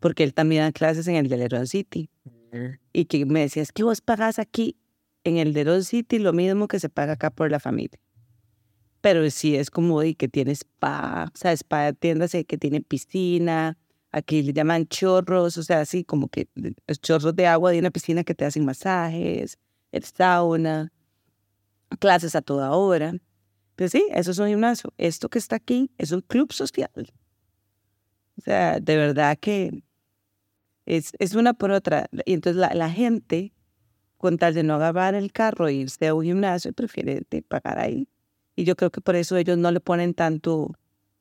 porque 0.00 0.24
él 0.24 0.34
también 0.34 0.62
da 0.62 0.72
clases 0.72 1.06
en 1.06 1.16
el 1.16 1.28
de 1.28 1.36
Leron 1.36 1.66
City. 1.66 2.10
Y 2.92 3.04
que 3.04 3.24
me 3.26 3.40
decía, 3.40 3.62
es 3.62 3.70
que 3.70 3.84
vos 3.84 4.00
pagas 4.00 4.38
aquí 4.38 4.76
en 5.22 5.36
el 5.36 5.52
de 5.52 5.64
Leron 5.64 5.84
City 5.84 6.18
lo 6.18 6.32
mismo 6.32 6.66
que 6.66 6.80
se 6.80 6.88
paga 6.88 7.12
acá 7.12 7.30
por 7.30 7.50
la 7.50 7.60
familia. 7.60 8.00
Pero 9.00 9.28
sí 9.30 9.56
es 9.56 9.70
como 9.70 10.02
y 10.02 10.14
que 10.14 10.28
tiene 10.28 10.52
spa, 10.52 11.30
o 11.32 11.38
sea, 11.38 11.52
spa 11.52 11.92
tiéndase 11.92 12.44
que 12.44 12.58
tiene 12.58 12.80
piscina, 12.82 13.78
aquí 14.10 14.42
le 14.42 14.52
llaman 14.52 14.86
chorros, 14.88 15.56
o 15.56 15.62
sea, 15.62 15.80
así 15.80 16.04
como 16.04 16.28
que 16.28 16.48
chorros 17.00 17.34
de 17.36 17.46
agua 17.46 17.70
de 17.70 17.78
una 17.78 17.90
piscina 17.90 18.24
que 18.24 18.34
te 18.34 18.44
hacen 18.44 18.64
masajes, 18.64 19.58
el 19.92 20.04
sauna, 20.04 20.92
clases 21.98 22.34
a 22.34 22.42
toda 22.42 22.72
hora. 22.72 23.14
Pues 23.76 23.92
sí, 23.92 24.06
eso 24.10 24.32
es 24.32 24.38
un 24.38 24.48
gimnasio. 24.48 24.92
Esto 24.98 25.28
que 25.28 25.38
está 25.38 25.56
aquí 25.56 25.90
es 25.96 26.12
un 26.12 26.20
club 26.20 26.52
social. 26.52 26.90
O 28.36 28.42
sea, 28.42 28.80
de 28.80 28.96
verdad 28.96 29.38
que 29.38 29.82
es, 30.86 31.12
es 31.18 31.34
una 31.34 31.54
por 31.54 31.70
otra. 31.70 32.08
Y 32.24 32.34
entonces 32.34 32.60
la, 32.60 32.74
la 32.74 32.90
gente, 32.90 33.52
con 34.18 34.38
tal 34.38 34.54
de 34.54 34.62
no 34.62 34.74
agarrar 34.74 35.14
el 35.14 35.32
carro 35.32 35.68
e 35.68 35.74
irse 35.74 36.08
a 36.08 36.14
un 36.14 36.24
gimnasio, 36.24 36.72
prefiere 36.72 37.22
de 37.30 37.42
pagar 37.42 37.78
ahí. 37.78 38.08
Y 38.56 38.64
yo 38.64 38.76
creo 38.76 38.90
que 38.90 39.00
por 39.00 39.16
eso 39.16 39.36
ellos 39.36 39.56
no 39.58 39.70
le 39.70 39.80
ponen 39.80 40.14
tanto, 40.14 40.72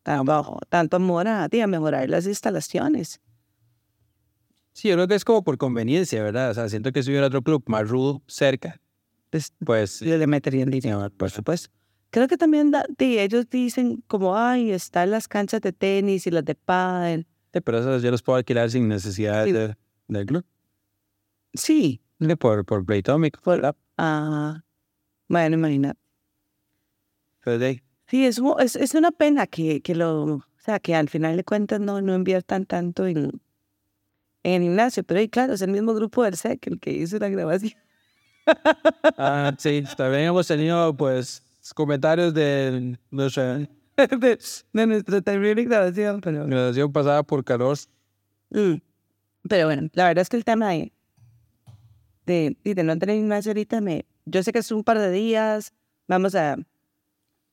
tanto, 0.04 0.60
tanto 0.70 0.98
amor 0.98 1.28
a, 1.28 1.46
a 1.46 1.68
mejorar 1.68 2.10
las 2.10 2.26
instalaciones. 2.28 3.22
Sí, 4.74 4.88
yo 4.88 4.96
creo 4.96 5.08
que 5.08 5.16
es 5.16 5.26
como 5.26 5.44
por 5.44 5.58
conveniencia, 5.58 6.24
¿verdad? 6.24 6.52
O 6.52 6.54
sea, 6.54 6.70
siento 6.70 6.92
que 6.92 7.04
si 7.04 7.10
hubiera 7.12 7.28
otro 7.28 7.42
club 7.42 7.64
más 7.68 7.88
rudo 7.88 8.22
cerca, 8.28 8.80
Pues, 9.30 9.54
pues 9.66 10.02
le 10.02 10.26
meterían 10.26 10.70
dinero, 10.70 11.10
por 11.12 11.30
supuesto. 11.30 11.70
Creo 12.12 12.28
que 12.28 12.38
también 12.38 12.72
da- 12.72 12.86
di, 12.98 13.20
ellos 13.20 13.50
dicen 13.50 14.04
como, 14.08 14.36
ay, 14.38 14.72
están 14.72 15.12
las 15.12 15.28
canchas 15.28 15.62
de 15.62 15.74
tenis 15.74 16.26
y 16.28 16.32
las 16.32 16.46
de 16.46 16.56
pádel. 16.56 17.28
Sí, 17.54 17.62
pero 17.62 17.80
esos 17.80 18.02
yo 18.04 18.12
los 18.12 18.22
puedo 18.22 18.38
alquilar 18.38 18.70
sin 18.70 18.88
necesidad 18.88 19.46
Sí. 19.46 19.52
de- 19.52 19.76
del 20.08 20.26
club. 20.26 20.46
Sí, 21.54 22.02
Por, 22.40 22.66
por 22.66 22.86
Playtomic. 22.86 23.40
por, 23.42 23.76
ah, 23.98 24.64
bueno, 25.28 25.56
imagínate. 25.56 26.00
Pero 27.44 27.58
de 27.60 27.84
Sí, 28.08 28.26
es, 28.26 28.42
es, 28.60 28.76
es 28.76 28.96
una 28.96 29.12
pena 29.12 29.46
que, 29.48 29.82
que 29.82 29.94
lo, 29.96 30.24
o 30.24 30.44
sea, 30.58 30.80
que 30.80 30.96
al 30.96 31.10
final 31.10 31.38
de 31.38 31.44
cuentas 31.44 31.80
no, 31.80 32.02
no 32.02 32.16
inviertan 32.16 32.66
tanto 32.66 33.06
en, 33.08 33.40
en 34.44 34.54
el 34.54 34.62
gimnasio, 34.64 35.04
pero 35.04 35.20
ahí, 35.20 35.30
claro, 35.30 35.54
es 35.54 35.62
el 35.62 35.72
mismo 35.72 35.94
grupo 35.94 36.24
del 36.24 36.34
SEC 36.34 36.68
el 36.68 36.80
que 36.80 36.92
hizo 36.92 37.18
la 37.20 37.30
grabación. 37.30 37.74
Ah, 39.18 39.54
sí, 39.60 39.84
también 39.96 40.24
hemos 40.24 40.48
tenido, 40.48 40.96
pues, 40.98 41.44
comentarios 41.76 42.34
de 42.34 42.98
nuestra 43.12 43.60
de, 44.20 44.40
de 44.74 44.88
nuestra 44.88 45.22
terrible 45.22 45.64
grabación, 45.64 46.22
pero... 46.22 46.46
grabación 46.46 46.92
pasada 46.92 47.24
por 47.24 47.44
calor. 47.44 47.78
Mm. 48.50 48.76
Pero 49.48 49.66
bueno, 49.66 49.90
la 49.94 50.08
verdad 50.08 50.22
es 50.22 50.30
que 50.30 50.38
el 50.38 50.46
tema 50.46 50.72
de, 50.72 50.92
de, 52.26 52.58
de 52.64 52.84
no 52.84 52.98
tener 52.98 53.16
gimnasio 53.16 53.52
ahorita, 53.52 53.82
me, 53.82 54.06
yo 54.26 54.44
sé 54.44 54.52
que 54.52 54.60
es 54.60 54.72
un 54.72 54.84
par 54.84 55.00
de 55.00 55.12
días, 55.12 55.74
vamos 56.08 56.36
a, 56.36 56.58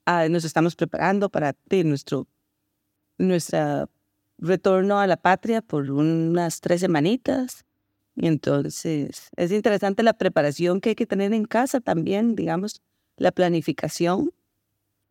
a 0.04 0.28
nos 0.28 0.44
estamos 0.44 0.76
preparando 0.76 1.30
para 1.30 1.54
de, 1.66 1.84
nuestro 1.84 2.26
nuestra 3.18 3.88
retorno 4.38 4.98
a 4.98 5.06
la 5.06 5.16
patria 5.16 5.62
por 5.62 5.90
unas 5.90 6.60
tres 6.60 6.80
semanitas. 6.80 7.64
Y 8.14 8.26
entonces 8.26 9.28
es 9.36 9.52
interesante 9.52 10.02
la 10.02 10.14
preparación 10.14 10.80
que 10.80 10.90
hay 10.90 10.94
que 10.94 11.06
tener 11.06 11.32
en 11.32 11.44
casa 11.44 11.80
también, 11.80 12.34
digamos, 12.34 12.82
la 13.16 13.30
planificación 13.32 14.32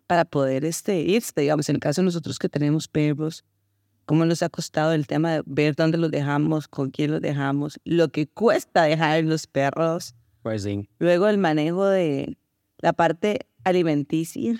para 0.08 0.26
poder 0.26 0.66
este, 0.66 1.00
irse, 1.02 1.34
digamos, 1.36 1.70
en 1.70 1.76
el 1.76 1.82
caso 1.82 2.02
de 2.02 2.06
nosotros 2.06 2.40
que 2.40 2.50
tenemos 2.50 2.88
perros, 2.88 3.44
cómo 4.06 4.26
nos 4.26 4.44
ha 4.44 4.50
costado 4.50 4.94
el 4.94 5.08
tema 5.08 5.34
de 5.34 5.44
ver 5.46 5.76
dónde 5.76 5.98
los 5.98 6.12
dejamos, 6.12 6.68
con 6.68 6.92
quién 6.92 7.12
los 7.12 7.22
dejamos, 7.22 7.80
lo 7.84 8.10
que 8.10 8.28
cuesta 8.28 8.84
dejar 8.84 9.24
los 9.24 9.48
perros. 9.48 10.16
Pues 10.44 10.64
sí. 10.64 10.88
Luego 11.00 11.28
el 11.28 11.38
manejo 11.38 11.86
de 11.86 12.38
la 12.78 12.94
parte 12.94 13.48
alimenticia, 13.64 14.56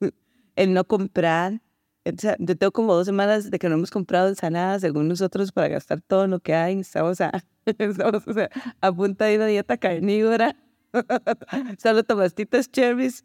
el 0.56 0.74
no 0.74 0.84
comprar. 0.84 1.60
O 2.04 2.10
sea, 2.18 2.36
yo 2.38 2.56
tengo 2.56 2.72
como 2.72 2.94
dos 2.94 3.06
semanas 3.06 3.50
de 3.50 3.58
que 3.58 3.68
no 3.68 3.76
hemos 3.76 3.90
comprado 3.90 4.28
ensaladas, 4.28 4.82
según 4.82 5.08
nosotros, 5.08 5.52
para 5.52 5.68
gastar 5.68 6.02
todo 6.02 6.26
lo 6.26 6.40
que 6.40 6.54
hay. 6.54 6.80
Estamos 6.80 7.20
a, 7.20 7.44
estamos, 7.78 8.24
sea, 8.24 8.50
a 8.80 8.92
punta 8.92 9.24
de 9.26 9.36
una 9.36 9.46
dieta 9.46 9.78
carnívora. 9.78 10.56
Solo 11.78 12.04
tomastitos 12.04 12.70
cherries. 12.70 13.24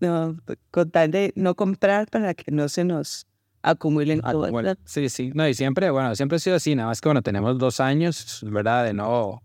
No, 0.00 0.36
con 0.70 0.90
tal 0.90 1.10
de 1.10 1.32
no 1.36 1.54
comprar 1.54 2.08
para 2.08 2.34
que 2.34 2.50
no 2.50 2.68
se 2.68 2.84
nos 2.84 3.26
acumulen 3.62 4.20
Ah, 4.24 4.32
todo. 4.32 4.50
bueno, 4.50 4.74
sí, 4.84 5.08
sí. 5.10 5.30
No, 5.34 5.46
y 5.46 5.54
siempre, 5.54 5.90
bueno, 5.90 6.14
siempre 6.14 6.36
ha 6.36 6.38
sido 6.38 6.56
así. 6.56 6.74
Nada 6.74 6.88
más 6.88 7.00
que, 7.00 7.08
bueno, 7.08 7.22
tenemos 7.22 7.58
dos 7.58 7.80
años, 7.80 8.40
¿verdad? 8.50 8.84
De 8.84 8.94
no, 8.94 9.42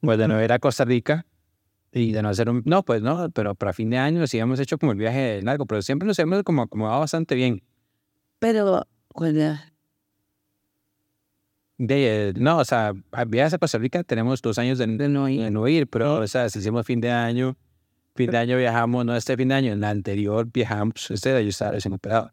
pues 0.00 0.18
de 0.18 0.28
no 0.28 0.42
ir 0.42 0.52
a 0.52 0.58
Costa 0.60 0.84
Rica 0.84 1.26
y 1.92 2.12
de 2.12 2.22
no 2.22 2.28
hacer 2.28 2.48
un, 2.48 2.62
no, 2.64 2.84
pues 2.84 3.02
no, 3.02 3.28
pero 3.30 3.54
para 3.54 3.72
fin 3.72 3.90
de 3.90 3.98
año 3.98 4.26
sí 4.26 4.38
hemos 4.38 4.60
hecho 4.60 4.78
como 4.78 4.92
el 4.92 4.98
viaje 4.98 5.40
largo, 5.42 5.66
pero 5.66 5.82
siempre 5.82 6.06
nos 6.06 6.18
hemos 6.18 6.42
como 6.44 6.62
acomodado 6.62 7.00
bastante 7.00 7.34
bien. 7.34 7.62
Pero, 8.38 8.86
bueno, 9.14 9.58
De, 11.78 12.28
eh, 12.28 12.32
no, 12.36 12.58
o 12.58 12.64
sea, 12.64 12.92
viajes 13.26 13.54
a 13.54 13.58
Costa 13.58 13.78
Rica 13.78 14.02
tenemos 14.04 14.40
dos 14.42 14.58
años 14.58 14.78
de, 14.78 14.86
de 14.86 15.08
no 15.08 15.28
ir. 15.28 15.42
de 15.42 15.50
no 15.50 15.66
ir, 15.68 15.86
pero, 15.88 16.16
o 16.20 16.26
sea, 16.26 16.48
si 16.48 16.58
hicimos 16.60 16.86
fin 16.86 17.00
de 17.00 17.10
año, 17.10 17.56
fin 18.16 18.30
de 18.30 18.38
año 18.38 18.56
viajamos, 18.56 19.04
no 19.04 19.14
este 19.16 19.36
fin 19.36 19.48
de 19.48 19.54
año, 19.54 19.72
en 19.72 19.78
el 19.78 19.84
anterior 19.84 20.46
viajamos, 20.52 21.10
este 21.10 21.32
de 21.32 21.42
yo 21.44 21.50
estaba 21.50 21.72
recién 21.72 21.94
operado. 21.94 22.32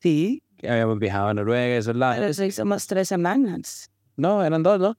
Sí, 0.00 0.42
Que 0.56 0.70
habíamos 0.70 0.98
viajado 0.98 1.28
a 1.28 1.34
Noruega, 1.34 1.76
esos 1.76 1.88
pero 1.88 1.98
lados. 1.98 2.24
eso 2.26 2.44
hicimos 2.44 2.86
tres 2.86 3.08
semanas. 3.08 3.90
No, 4.16 4.42
eran 4.44 4.62
dos, 4.62 4.80
¿no? 4.80 4.98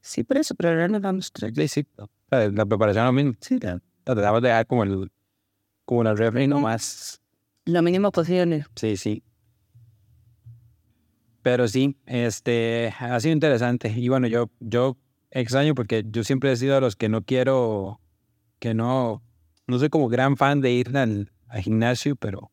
Sí, 0.00 0.22
por 0.24 0.36
eso, 0.38 0.54
pero 0.54 0.70
ahora 0.70 0.88
nos 0.88 1.32
tres. 1.32 1.52
Sí, 1.56 1.68
sí. 1.68 1.86
Sea, 2.30 2.50
La 2.50 2.66
preparación 2.66 3.04
es 3.04 3.08
lo 3.08 3.12
mismo. 3.12 3.32
Sí, 3.40 3.58
La 3.60 3.80
tratamos 4.04 4.42
de 4.42 4.48
dejar 4.48 4.66
como 4.66 4.82
el, 4.84 5.10
como 5.84 6.02
la 6.04 6.14
refri 6.14 6.46
nomás. 6.46 7.20
lo 7.64 7.80
mínimo 7.82 8.10
posible. 8.12 8.66
Sí, 8.76 8.96
sí. 8.96 9.22
Pero 11.42 11.68
sí, 11.68 11.96
este, 12.06 12.92
ha 12.98 13.20
sido 13.20 13.32
interesante. 13.34 13.88
Y 13.94 14.08
bueno, 14.08 14.26
yo, 14.26 14.50
yo 14.60 14.96
extraño 15.30 15.74
porque 15.74 16.04
yo 16.06 16.24
siempre 16.24 16.50
he 16.52 16.56
sido 16.56 16.74
de 16.74 16.80
los 16.80 16.96
que 16.96 17.08
no 17.08 17.22
quiero, 17.22 18.00
que 18.58 18.72
no, 18.74 19.22
no 19.66 19.78
soy 19.78 19.88
como 19.88 20.08
gran 20.08 20.36
fan 20.36 20.60
de 20.60 20.72
ir 20.72 20.96
al, 20.96 21.30
al 21.48 21.62
gimnasio, 21.62 22.16
pero 22.16 22.50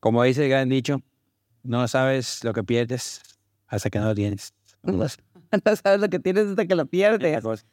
como 0.00 0.22
dice 0.22 0.44
el 0.44 0.50
gran 0.50 0.68
dicho, 0.68 1.02
no 1.62 1.86
sabes 1.88 2.42
lo 2.44 2.52
que 2.52 2.64
pierdes 2.64 3.20
hasta 3.66 3.90
que 3.90 3.98
no 3.98 4.06
lo 4.06 4.14
tienes. 4.14 4.52
No 5.52 5.74
sabes 5.74 6.00
lo 6.00 6.08
que 6.08 6.20
tienes 6.20 6.46
hasta 6.46 6.64
que 6.64 6.76
lo 6.76 6.86
pierdes. 6.86 7.42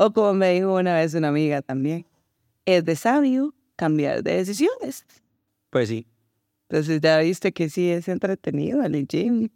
O 0.00 0.12
como 0.12 0.32
me 0.32 0.52
dijo 0.52 0.74
una 0.74 0.94
vez 0.94 1.14
una 1.14 1.28
amiga 1.28 1.60
también, 1.60 2.06
es 2.64 2.84
de 2.84 2.94
sabio 2.94 3.52
cambiar 3.74 4.22
de 4.22 4.36
decisiones. 4.36 5.04
Pues 5.70 5.88
sí. 5.88 6.06
Entonces 6.68 7.00
ya 7.00 7.18
viste 7.18 7.52
que 7.52 7.68
sí 7.68 7.90
es 7.90 8.06
entretenido 8.06 8.84
el 8.84 9.08
gym. 9.08 9.48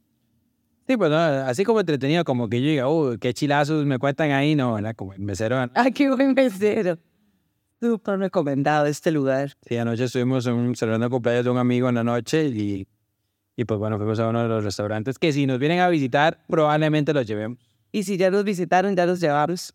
Sí, 0.92 0.98
pues 0.98 1.10
no, 1.10 1.16
así 1.16 1.64
como 1.64 1.80
entretenido, 1.80 2.22
como 2.22 2.50
que 2.50 2.60
yo 2.60 2.68
diga, 2.68 2.86
uy, 2.86 3.16
qué 3.16 3.32
chilazos 3.32 3.86
me 3.86 3.98
cuentan 3.98 4.30
ahí, 4.30 4.54
no, 4.54 4.74
¿verdad? 4.74 4.94
Como 4.94 5.14
el 5.14 5.20
mesero. 5.20 5.56
¿no? 5.56 5.72
¡Ah, 5.74 5.90
qué 5.90 6.10
buen 6.10 6.34
mesero! 6.34 6.98
Súper 7.80 8.18
recomendado 8.18 8.84
este 8.84 9.10
lugar. 9.10 9.54
Sí, 9.66 9.78
anoche 9.78 10.04
estuvimos 10.04 10.46
en 10.46 10.52
un, 10.52 10.76
celebrando 10.76 11.06
el 11.06 11.10
cumpleaños 11.10 11.46
de 11.46 11.50
un 11.50 11.56
amigo 11.56 11.88
en 11.88 11.94
la 11.94 12.04
noche 12.04 12.44
y, 12.44 12.86
y 13.56 13.64
pues 13.64 13.80
bueno, 13.80 13.96
fuimos 13.96 14.20
a 14.20 14.28
uno 14.28 14.42
de 14.42 14.48
los 14.48 14.64
restaurantes 14.64 15.18
que 15.18 15.32
si 15.32 15.46
nos 15.46 15.58
vienen 15.58 15.80
a 15.80 15.88
visitar, 15.88 16.44
probablemente 16.46 17.14
los 17.14 17.26
llevemos. 17.26 17.56
Y 17.90 18.02
si 18.02 18.18
ya 18.18 18.30
los 18.30 18.44
visitaron, 18.44 18.94
ya 18.94 19.06
los 19.06 19.18
llevamos. 19.18 19.72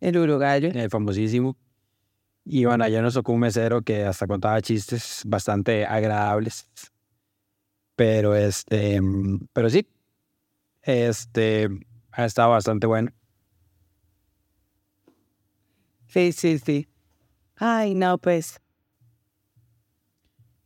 El 0.00 0.18
uruguayo. 0.18 0.70
El 0.74 0.90
famosísimo. 0.90 1.56
Y 2.44 2.64
bueno, 2.64 2.82
ayer 2.82 3.00
nos 3.00 3.14
tocó 3.14 3.30
un 3.30 3.38
mesero 3.38 3.82
que 3.82 4.02
hasta 4.02 4.26
contaba 4.26 4.60
chistes 4.60 5.22
bastante 5.24 5.86
agradables. 5.86 6.68
Pero 7.94 8.34
este, 8.34 9.00
mm, 9.00 9.46
pero 9.52 9.70
sí, 9.70 9.86
este, 10.88 11.68
ha 12.12 12.24
estado 12.24 12.50
bastante 12.50 12.86
bueno. 12.86 13.10
Sí, 16.06 16.32
sí, 16.32 16.58
sí. 16.58 16.88
Ay, 17.56 17.94
no, 17.94 18.16
pues, 18.18 18.58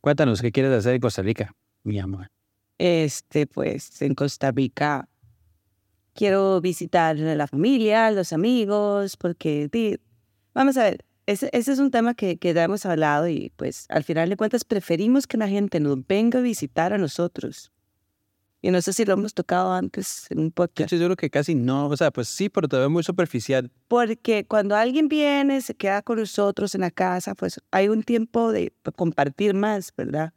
Cuéntanos, 0.00 0.40
¿qué 0.40 0.50
quieres 0.52 0.72
hacer 0.72 0.94
en 0.94 1.00
Costa 1.00 1.22
Rica, 1.22 1.52
mi 1.84 1.98
amor? 1.98 2.28
este, 2.78 3.46
pues, 3.46 4.02
en 4.02 4.14
Costa 4.14 4.50
Rica 4.50 5.08
quiero 6.14 6.60
visitar 6.60 7.16
a 7.16 7.34
la 7.34 7.46
familia, 7.46 8.06
a 8.08 8.10
los 8.10 8.32
amigos, 8.32 9.16
porque, 9.16 9.68
di, 9.70 9.98
vamos 10.54 10.76
a 10.76 10.84
ver, 10.84 11.04
ese, 11.26 11.48
ese 11.52 11.72
es 11.72 11.78
un 11.78 11.90
tema 11.90 12.14
que, 12.14 12.36
que 12.38 12.52
ya 12.54 12.64
hemos 12.64 12.84
hablado 12.86 13.28
y, 13.28 13.52
pues, 13.56 13.86
al 13.88 14.04
final 14.04 14.28
de 14.28 14.36
cuentas 14.36 14.64
preferimos 14.64 15.26
que 15.26 15.36
la 15.36 15.48
gente 15.48 15.80
nos 15.80 16.06
venga 16.06 16.38
a 16.40 16.42
visitar 16.42 16.92
a 16.92 16.98
nosotros. 16.98 17.71
Y 18.64 18.70
no 18.70 18.80
sé 18.80 18.92
si 18.92 19.04
lo 19.04 19.14
hemos 19.14 19.34
tocado 19.34 19.72
antes 19.72 20.26
en 20.30 20.38
un 20.38 20.46
Yo 20.46 20.52
podcast. 20.52 20.80
estoy 20.86 20.98
seguro 20.98 21.16
que 21.16 21.30
casi 21.30 21.56
no, 21.56 21.88
o 21.88 21.96
sea, 21.96 22.12
pues 22.12 22.28
sí, 22.28 22.48
pero 22.48 22.68
todavía 22.68 22.88
muy 22.88 23.02
superficial. 23.02 23.72
Porque 23.88 24.46
cuando 24.46 24.76
alguien 24.76 25.08
viene, 25.08 25.60
se 25.60 25.74
queda 25.74 26.00
con 26.02 26.18
nosotros 26.20 26.74
en 26.76 26.82
la 26.82 26.92
casa, 26.92 27.34
pues 27.34 27.60
hay 27.72 27.88
un 27.88 28.04
tiempo 28.04 28.52
de 28.52 28.72
compartir 28.94 29.52
más, 29.54 29.92
¿verdad? 29.96 30.32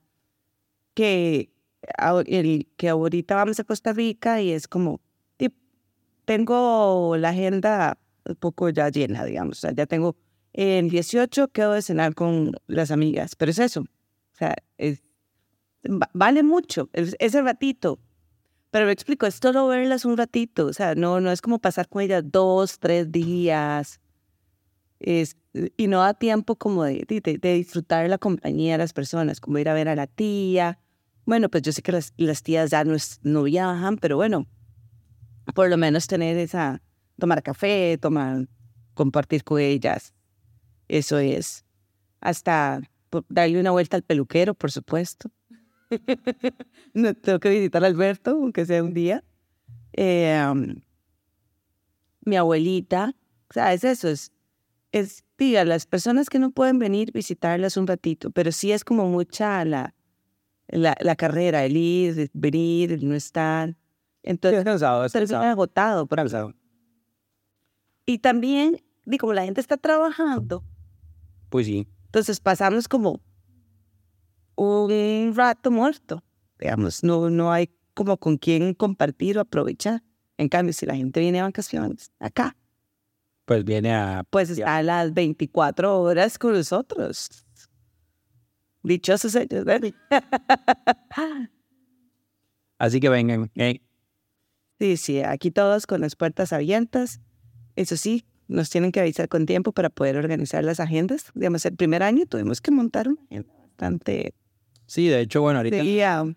Que, 0.96 1.52
el, 2.26 2.68
que 2.78 2.90
ahorita 2.90 3.36
vamos 3.36 3.60
a 3.60 3.64
Costa 3.64 3.94
Rica 3.94 4.42
y 4.42 4.52
es 4.52 4.68
como, 4.68 5.02
ti- 5.38 5.54
tengo 6.26 7.16
la 7.20 7.30
agenda 7.30 8.00
un 8.26 8.36
poco 8.38 8.70
ya 8.70 8.90
llena, 8.90 9.24
digamos. 9.24 9.60
O 9.60 9.62
sea, 9.62 9.72
ya 9.72 9.86
tengo, 9.86 10.16
el 10.54 10.90
18 10.90 11.50
quedo 11.50 11.74
de 11.74 11.84
cenar 11.84 12.16
con 12.16 12.54
las 12.66 12.90
amigas, 12.90 13.36
pero 13.36 13.52
es 13.52 13.60
eso. 13.60 13.82
O 13.82 14.38
sea, 14.38 14.56
es, 14.80 15.04
va- 15.86 16.10
vale 16.14 16.42
mucho 16.42 16.90
es- 16.94 17.16
ese 17.20 17.42
ratito. 17.44 18.00
Pero 18.76 18.88
me 18.88 18.92
explico, 18.92 19.26
es 19.26 19.36
solo 19.36 19.68
verlas 19.68 20.04
un 20.04 20.18
ratito, 20.18 20.66
o 20.66 20.74
sea, 20.74 20.96
no, 20.96 21.22
no 21.22 21.32
es 21.32 21.40
como 21.40 21.60
pasar 21.60 21.88
con 21.88 22.02
ellas 22.02 22.26
dos, 22.30 22.78
tres 22.78 23.10
días. 23.10 24.02
Es, 25.00 25.38
y 25.78 25.88
no 25.88 26.02
da 26.02 26.14
tiempo 26.14 26.58
como 26.58 26.84
de, 26.84 27.06
de, 27.08 27.38
de 27.38 27.54
disfrutar 27.54 28.10
la 28.10 28.18
compañía 28.18 28.74
de 28.74 28.80
las 28.80 28.92
personas, 28.92 29.40
como 29.40 29.60
ir 29.60 29.70
a 29.70 29.74
ver 29.74 29.88
a 29.88 29.96
la 29.96 30.08
tía. 30.08 30.78
Bueno, 31.26 31.48
pues 31.48 31.64
yo 31.64 31.72
sé 31.72 31.82
que 31.84 31.94
las, 31.94 32.14
las 32.18 32.44
tías 32.44 32.70
ya 32.70 32.84
no, 32.84 32.96
es- 32.96 33.22
no 33.24 33.44
viajan, 33.44 33.96
pero 33.96 34.18
bueno, 34.18 34.46
por 35.54 35.70
lo 35.70 35.78
menos 35.78 36.08
tener 36.08 36.38
esa, 36.38 36.82
tomar 37.18 37.44
café, 37.44 37.98
tomar, 37.98 38.50
compartir 38.94 39.46
con 39.46 39.62
ellas. 39.62 40.14
Eso 40.90 41.18
es. 41.20 41.64
Hasta 42.22 42.82
por- 43.10 43.26
darle 43.30 43.60
una 43.62 43.72
vuelta 43.72 43.98
al 43.98 44.04
peluquero, 44.04 44.54
por 44.54 44.72
supuesto. 44.72 45.32
no 46.94 47.14
tengo 47.14 47.40
que 47.40 47.50
visitar 47.50 47.84
a 47.84 47.88
Alberto, 47.88 48.32
aunque 48.32 48.66
sea 48.66 48.84
un 48.84 48.94
día. 48.94 49.24
Eh, 49.94 50.44
um, 50.52 50.76
mi 52.26 52.36
abuelita, 52.38 53.14
o 53.50 53.54
sea, 53.54 53.74
es 53.74 53.84
eso, 53.84 54.08
es, 54.10 54.32
es, 54.92 55.24
diga, 55.38 55.64
las 55.64 55.86
personas 55.86 56.30
que 56.30 56.40
no 56.40 56.52
pueden 56.52 56.80
venir, 56.80 57.12
visitarlas 57.12 57.78
un 57.78 57.88
ratito, 57.88 58.32
pero 58.32 58.52
sí 58.52 58.72
es 58.72 58.84
como 58.84 59.08
mucha 59.08 59.64
la, 59.64 59.94
la, 60.68 60.96
la 61.00 61.16
carrera, 61.16 61.64
el 61.66 61.78
ir, 61.78 62.20
el 62.20 62.32
venir, 62.34 62.92
el 62.94 63.08
no 63.08 63.16
estar. 63.16 63.76
Entonces, 64.24 64.64
cansado, 64.64 65.06
es 65.06 65.12
termina 65.12 65.52
agotado. 65.52 66.08
por- 66.08 66.20
Y 68.08 68.18
también, 68.20 68.82
digo, 69.06 69.22
como 69.22 69.34
la 69.34 69.44
gente 69.46 69.62
está 69.62 69.78
trabajando, 69.78 70.64
Pues 71.50 71.68
sí. 71.68 71.88
entonces 72.06 72.40
pasamos 72.40 72.88
como 72.88 73.22
un 74.56 75.34
rato 75.36 75.72
muerto, 75.72 76.24
digamos, 76.60 77.04
no, 77.04 77.30
no 77.30 77.52
hay 77.52 77.70
como 77.94 78.18
con 78.18 78.38
quién 78.38 78.74
compartir 78.74 79.38
o 79.38 79.42
aprovechar. 79.42 80.04
En 80.38 80.50
cambio, 80.50 80.74
si 80.74 80.86
la 80.86 80.96
gente 80.96 81.20
viene 81.20 81.38
de 81.38 81.44
vacaciones 81.44 82.12
acá, 82.20 82.56
pues 83.46 83.64
viene 83.64 83.94
a... 83.94 84.24
Pues 84.30 84.50
está 84.50 84.78
a 84.78 84.84
las 84.84 85.14
24 85.14 86.02
horas 86.02 86.38
con 86.38 86.54
nosotros. 86.54 87.30
Dichosos 88.84 89.36
ellos, 89.36 89.64
¿verdad? 89.64 89.94
Así 92.78 93.00
que 93.00 93.10
vengan. 93.10 93.52
eh. 93.56 93.82
Sí, 94.80 94.98
sí, 94.98 95.22
aquí 95.22 95.52
todos 95.52 95.88
con 95.88 96.02
las 96.02 96.16
puertas 96.16 96.52
abiertas. 96.52 97.22
Eso 97.76 97.96
sí, 97.96 98.26
nos 98.48 98.70
tienen 98.70 98.92
que 98.92 99.00
avisar 99.00 99.30
con 99.30 99.46
tiempo 99.46 99.72
para 99.72 99.90
poder 99.90 100.18
organizar 100.18 100.64
las 100.64 100.80
agendas. 100.80 101.32
Digamos, 101.34 101.66
el 101.66 101.76
primer 101.76 102.04
año 102.04 102.26
tuvimos 102.26 102.62
que 102.62 102.72
montar 102.72 103.08
una 103.08 103.22
agenda 103.24 103.54
bastante... 103.60 104.34
Sí, 104.88 105.08
de 105.08 105.22
hecho, 105.22 105.42
bueno, 105.42 105.60
ahorita 105.60 105.78
Seguía- 105.78 106.36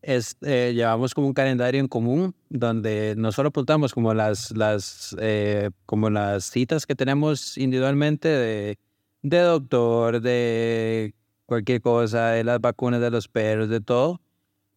es, 0.00 0.36
eh, 0.42 0.72
llevamos 0.74 1.12
como 1.14 1.26
un 1.26 1.34
calendario 1.34 1.80
en 1.80 1.88
común 1.88 2.34
donde 2.48 3.14
no 3.16 3.32
solo 3.32 3.48
apuntamos 3.48 3.92
como 3.92 4.14
las, 4.14 4.52
las, 4.56 5.16
eh, 5.20 5.70
como 5.86 6.08
las 6.08 6.44
citas 6.44 6.86
que 6.86 6.94
tenemos 6.94 7.58
individualmente 7.58 8.28
de, 8.28 8.78
de 9.22 9.38
doctor, 9.40 10.20
de 10.20 11.14
cualquier 11.46 11.80
cosa, 11.82 12.28
de 12.30 12.44
las 12.44 12.60
vacunas 12.60 13.00
de 13.00 13.10
los 13.10 13.28
perros, 13.28 13.68
de 13.68 13.80
todo. 13.80 14.20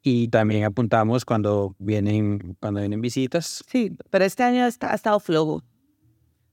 Y 0.04 0.30
también 0.30 0.64
apuntamos 0.64 1.24
cuando 1.26 1.76
vienen, 1.78 2.58
cuando 2.60 2.80
vienen 2.80 3.02
visitas. 3.02 3.64
Sí, 3.70 3.96
pero 4.10 4.26
este 4.26 4.42
año 4.42 4.64
ha 4.64 4.68
estado 4.96 5.20
flojo. 5.20 5.64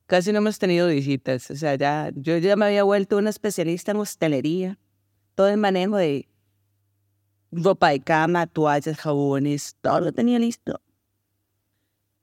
Casi 0.07 0.33
no 0.33 0.39
hemos 0.39 0.59
tenido 0.59 0.89
visitas. 0.89 1.51
O 1.51 1.57
sea, 1.57 1.75
ya, 1.75 2.11
yo 2.15 2.37
ya 2.37 2.57
me 2.57 2.67
había 2.67 2.83
vuelto 2.83 3.17
una 3.17 3.31
especialista 3.31 3.93
en 3.93 3.99
hostelería. 3.99 4.79
Todo 5.39 5.51
el 5.51 5.59
manejo 5.59 5.97
de 5.97 6.29
ropa 7.53 7.91
de 7.91 8.01
cama, 8.01 8.49
toallas, 8.49 8.97
jabones, 8.99 9.77
todo 9.81 10.01
lo 10.01 10.13
tenía 10.13 10.37
listo. 10.41 10.81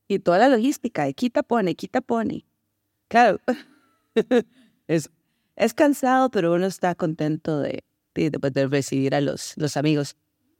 Y 0.10 0.20
toda 0.20 0.38
la 0.38 0.50
logística, 0.50 1.06
de 1.06 1.14
quita, 1.14 1.42
pone, 1.42 1.76
quita, 1.76 2.02
pone. 2.02 2.46
Claro, 3.08 3.40
es, 4.88 5.10
es 5.56 5.74
cansado, 5.74 6.30
pero 6.30 6.54
uno 6.56 6.66
está 6.66 6.94
contento 6.94 7.62
de, 7.62 7.86
de, 8.16 8.32
de 8.32 8.38
poder 8.38 8.70
recibir 8.70 9.16
a 9.16 9.22
los, 9.22 9.54
los 9.56 9.78
amigos. 9.78 10.18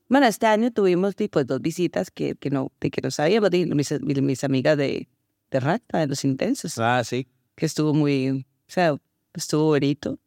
Bueno, 0.08 0.26
este 0.26 0.46
año 0.46 0.72
tuvimos 0.72 1.18
tipo 1.18 1.44
dos 1.44 1.60
visitas 1.60 2.10
que, 2.10 2.36
que, 2.36 2.52
no, 2.52 2.72
de 2.80 2.90
que 2.90 3.02
no 3.02 3.12
sabíamos, 3.12 3.50
de 3.52 3.66
mis, 3.66 4.02
mis, 4.02 4.22
mis 4.22 4.44
amigas 4.46 4.78
de, 4.78 5.10
de 5.52 5.60
Rata, 5.60 6.00
de 6.00 6.08
los 6.08 6.24
intensos, 6.24 6.78
Ah, 6.78 7.04
sí. 7.04 7.28
que 7.56 7.66
estuvo 7.66 7.94
muy, 7.94 8.30
o 8.30 8.72
sea, 8.72 8.96
estuvo 9.34 9.66
bonito. 9.66 10.18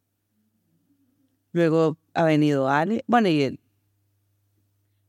Luego 1.51 1.97
ha 2.13 2.23
venido 2.23 2.69
Ale, 2.69 3.03
bueno, 3.07 3.27
y, 3.29 3.59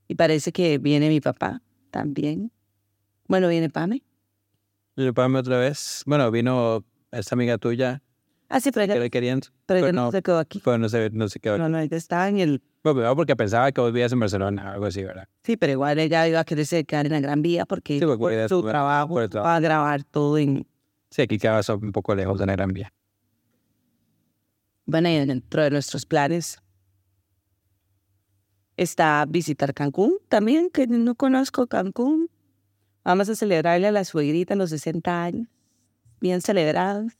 y 0.08 0.14
parece 0.14 0.52
que 0.52 0.78
viene 0.78 1.08
mi 1.08 1.20
papá 1.20 1.62
también. 1.90 2.50
Bueno, 3.28 3.48
viene 3.48 3.68
Pame. 3.70 4.02
Y 4.96 5.12
Pame 5.12 5.38
otra 5.38 5.58
vez. 5.58 6.02
Bueno, 6.06 6.30
vino 6.30 6.84
esta 7.10 7.34
amiga 7.34 7.58
tuya 7.58 8.02
Ah, 8.48 8.58
sí, 8.58 8.72
pero 8.72 8.86
que 8.86 8.92
ella, 8.94 9.00
le 9.02 9.10
querían. 9.10 9.40
pero 9.64 9.80
pero 9.80 9.92
no, 9.92 10.06
no. 10.06 10.10
se 10.10 10.22
quedó 10.22 10.38
aquí. 10.38 10.60
Pero 10.64 10.76
no 10.78 10.88
sé, 10.88 11.10
no 11.12 11.28
sé 11.28 11.38
qué. 11.38 11.56
No, 11.56 11.68
no, 11.68 11.78
ella 11.78 11.96
estaba 11.96 12.28
en 12.28 12.40
el... 12.40 12.60
Bueno, 12.82 12.96
primero 12.96 13.14
porque 13.14 13.36
pensaba 13.36 13.70
que 13.70 13.80
vos 13.80 13.92
vivías 13.92 14.10
en 14.10 14.18
Barcelona, 14.18 14.72
algo 14.72 14.86
así, 14.86 15.04
¿verdad? 15.04 15.28
Sí, 15.44 15.56
pero 15.56 15.72
igual 15.72 16.00
ella 16.00 16.26
iba 16.26 16.40
a 16.40 16.44
quererse 16.44 16.84
quedar 16.84 17.06
en 17.06 17.12
la 17.12 17.20
Gran 17.20 17.42
Vía 17.42 17.64
porque 17.64 18.00
Sí, 18.00 18.04
porque 18.06 18.18
por 18.18 18.32
su 18.32 18.38
estuvo- 18.40 18.68
trabajo 18.68 19.14
va 19.14 19.54
a 19.56 19.60
grabar 19.60 20.02
todo 20.02 20.36
en... 20.38 20.66
Sí, 21.10 21.22
aquí 21.22 21.38
quedabas 21.38 21.68
un 21.68 21.92
poco 21.92 22.14
lejos 22.16 22.40
de 22.40 22.46
la 22.46 22.52
Gran 22.54 22.72
Vía. 22.72 22.92
Bueno, 24.90 25.08
y 25.08 25.24
dentro 25.24 25.62
de 25.62 25.70
nuestros 25.70 26.04
planes 26.04 26.60
está 28.76 29.24
visitar 29.28 29.72
Cancún 29.72 30.18
también, 30.28 30.68
que 30.68 30.88
no 30.88 31.14
conozco 31.14 31.68
Cancún. 31.68 32.28
Vamos 33.04 33.28
a 33.28 33.36
celebrarle 33.36 33.86
a 33.86 33.92
la 33.92 34.02
suegrita 34.02 34.56
los 34.56 34.70
60 34.70 35.22
años, 35.22 35.46
bien 36.20 36.40
celebrados. 36.40 37.12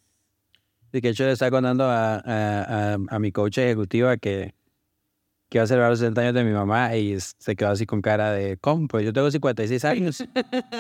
Y 0.93 1.01
que 1.01 1.09
de 1.09 1.13
hecho 1.13 1.23
le 1.23 1.31
estaba 1.31 1.53
contando 1.53 1.85
a, 1.85 2.17
a, 2.17 2.23
a, 2.25 2.99
a 3.09 3.19
mi 3.21 3.31
coach 3.31 3.59
ejecutiva 3.59 4.17
que, 4.17 4.53
que 5.49 5.59
iba 5.59 5.63
a 5.63 5.69
celebrar 5.69 5.91
los 5.91 6.01
60 6.01 6.23
años 6.23 6.35
de 6.35 6.43
mi 6.43 6.51
mamá 6.51 6.97
y 6.97 7.21
se 7.21 7.55
quedó 7.55 7.69
así 7.69 7.87
con 7.87 8.03
cara 8.03 8.33
de, 8.33 8.57
¿cómo? 8.57 8.89
Pues 8.89 9.05
yo 9.05 9.13
tengo 9.13 9.31
56 9.31 9.85
años. 9.85 10.25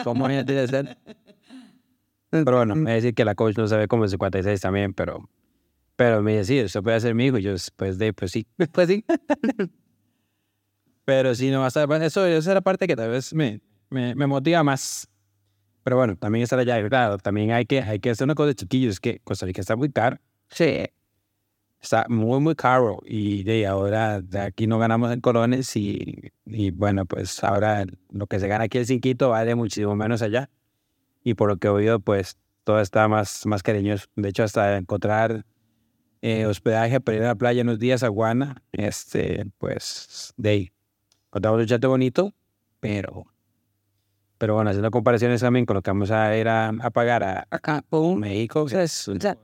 ¿Cómo 0.02 0.24
voy 0.24 0.34
a 0.34 0.44
ser? 0.66 0.98
Pero 2.30 2.56
bueno, 2.56 2.74
me 2.74 2.94
decir 2.94 3.14
que 3.14 3.24
la 3.24 3.36
coach 3.36 3.56
no 3.58 3.68
se 3.68 3.76
ve 3.76 3.86
como 3.86 4.02
de 4.02 4.08
56 4.08 4.60
también, 4.60 4.92
pero, 4.92 5.28
pero 6.00 6.22
me 6.22 6.32
dice, 6.32 6.44
sí, 6.46 6.58
eso 6.60 6.82
puede 6.82 6.98
ser 6.98 7.14
mi 7.14 7.26
hijo. 7.26 7.36
Y 7.36 7.42
yo, 7.42 7.54
pues, 7.76 7.98
de, 7.98 8.14
pues 8.14 8.30
sí, 8.30 8.46
pues 8.72 8.88
sí. 8.88 9.04
pero 11.04 11.34
sí, 11.34 11.50
no, 11.50 11.62
hasta, 11.62 11.84
eso, 12.02 12.24
esa 12.24 12.38
es 12.38 12.46
la 12.46 12.62
parte 12.62 12.86
que 12.86 12.96
tal 12.96 13.10
vez 13.10 13.34
me, 13.34 13.60
me, 13.90 14.14
me 14.14 14.26
motiva 14.26 14.62
más. 14.62 15.06
Pero 15.82 15.98
bueno, 15.98 16.16
también 16.16 16.42
estar 16.42 16.58
allá, 16.58 16.88
claro, 16.88 17.18
también 17.18 17.50
hay 17.50 17.66
que, 17.66 17.82
hay 17.82 17.98
que 17.98 18.08
hacer 18.08 18.24
una 18.24 18.34
cosa, 18.34 18.54
chiquillos, 18.54 18.94
es 18.94 19.00
que 19.00 19.20
Costa 19.24 19.44
Rica 19.44 19.60
está 19.60 19.76
muy 19.76 19.92
caro. 19.92 20.16
Sí. 20.48 20.86
Está 21.82 22.06
muy, 22.08 22.40
muy 22.40 22.54
caro 22.54 23.00
y 23.04 23.42
de 23.42 23.66
ahora 23.66 24.22
de 24.22 24.40
aquí 24.40 24.66
no 24.66 24.78
ganamos 24.78 25.12
en 25.12 25.20
colones 25.20 25.76
y, 25.76 26.32
y 26.46 26.70
bueno, 26.70 27.04
pues 27.04 27.44
ahora 27.44 27.84
lo 28.08 28.26
que 28.26 28.40
se 28.40 28.48
gana 28.48 28.64
aquí 28.64 28.78
en 28.78 28.86
Cinquito 28.86 29.28
vale 29.28 29.54
muchísimo 29.54 29.94
menos 29.96 30.22
allá. 30.22 30.48
Y 31.22 31.34
por 31.34 31.50
lo 31.50 31.58
que 31.58 31.66
he 31.66 31.70
oído, 31.70 32.00
pues 32.00 32.38
todo 32.64 32.80
está 32.80 33.06
más, 33.06 33.44
más 33.44 33.62
cariñoso. 33.62 34.06
De 34.16 34.30
hecho, 34.30 34.44
hasta 34.44 34.78
encontrar 34.78 35.44
eh, 36.22 36.46
hospedaje 36.46 37.00
para 37.00 37.16
ir 37.16 37.24
a 37.24 37.28
la 37.28 37.34
playa 37.34 37.62
unos 37.62 37.78
días 37.78 38.02
a 38.02 38.08
Guana, 38.08 38.62
este, 38.72 39.46
pues 39.58 40.34
de 40.36 40.50
ahí. 40.50 40.72
Encontramos 41.26 41.60
un 41.60 41.66
chate 41.66 41.86
bonito, 41.86 42.34
pero, 42.80 43.26
pero 44.38 44.54
bueno, 44.54 44.70
haciendo 44.70 44.90
comparaciones 44.90 45.40
también 45.40 45.64
con 45.66 45.76
lo 45.76 45.82
que 45.82 45.90
vamos 45.90 46.10
a 46.10 46.36
ir 46.36 46.48
a, 46.48 46.68
a 46.68 46.90
pagar 46.90 47.22
a. 47.22 47.46
México, 48.16 48.62
O 48.62 48.68
sea, 48.68 48.82
es 48.82 49.08
o 49.08 49.18
sea, 49.18 49.36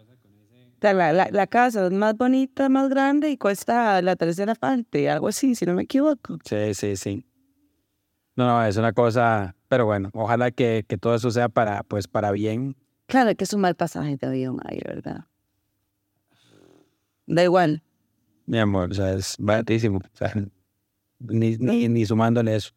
la, 0.81 1.12
la, 1.12 1.29
la 1.31 1.47
casa 1.47 1.87
es 1.87 1.93
más 1.93 2.17
bonita, 2.17 2.69
más 2.69 2.89
grande 2.89 3.31
y 3.31 3.37
cuesta 3.37 4.03
la 4.03 4.17
tercera 4.17 4.55
parte, 4.55 5.09
algo 5.11 5.29
así, 5.29 5.55
si 5.55 5.65
no 5.65 5.75
me 5.75 5.83
equivoco. 5.83 6.39
Sí, 6.45 6.75
sí, 6.75 6.97
sí. 6.97 7.25
No, 8.37 8.47
no, 8.47 8.65
es 8.65 8.77
una 8.77 8.93
cosa, 8.93 9.57
pero 9.69 9.87
bueno, 9.87 10.11
ojalá 10.12 10.51
que, 10.51 10.85
que 10.87 10.99
todo 10.99 11.15
eso 11.15 11.31
sea 11.31 11.49
para, 11.49 11.83
pues, 11.85 12.07
para 12.07 12.33
bien. 12.33 12.77
Claro 13.07 13.35
que 13.35 13.45
es 13.45 13.53
un 13.55 13.62
mal 13.62 13.75
pasaje 13.75 14.17
de 14.17 14.27
avión 14.27 14.59
ahí, 14.65 14.81
¿verdad? 14.85 15.25
Da 17.27 17.43
igual. 17.43 17.83
Mi 18.47 18.59
amor, 18.59 18.91
o 18.91 18.95
sea, 18.95 19.12
es 19.15 19.37
baratísimo. 19.39 19.99
O 19.99 20.17
sea, 20.17 20.33
ni, 21.19 21.57
ni, 21.57 21.89
ni 21.89 22.07
sumándole 22.07 22.55
eso. 22.57 22.71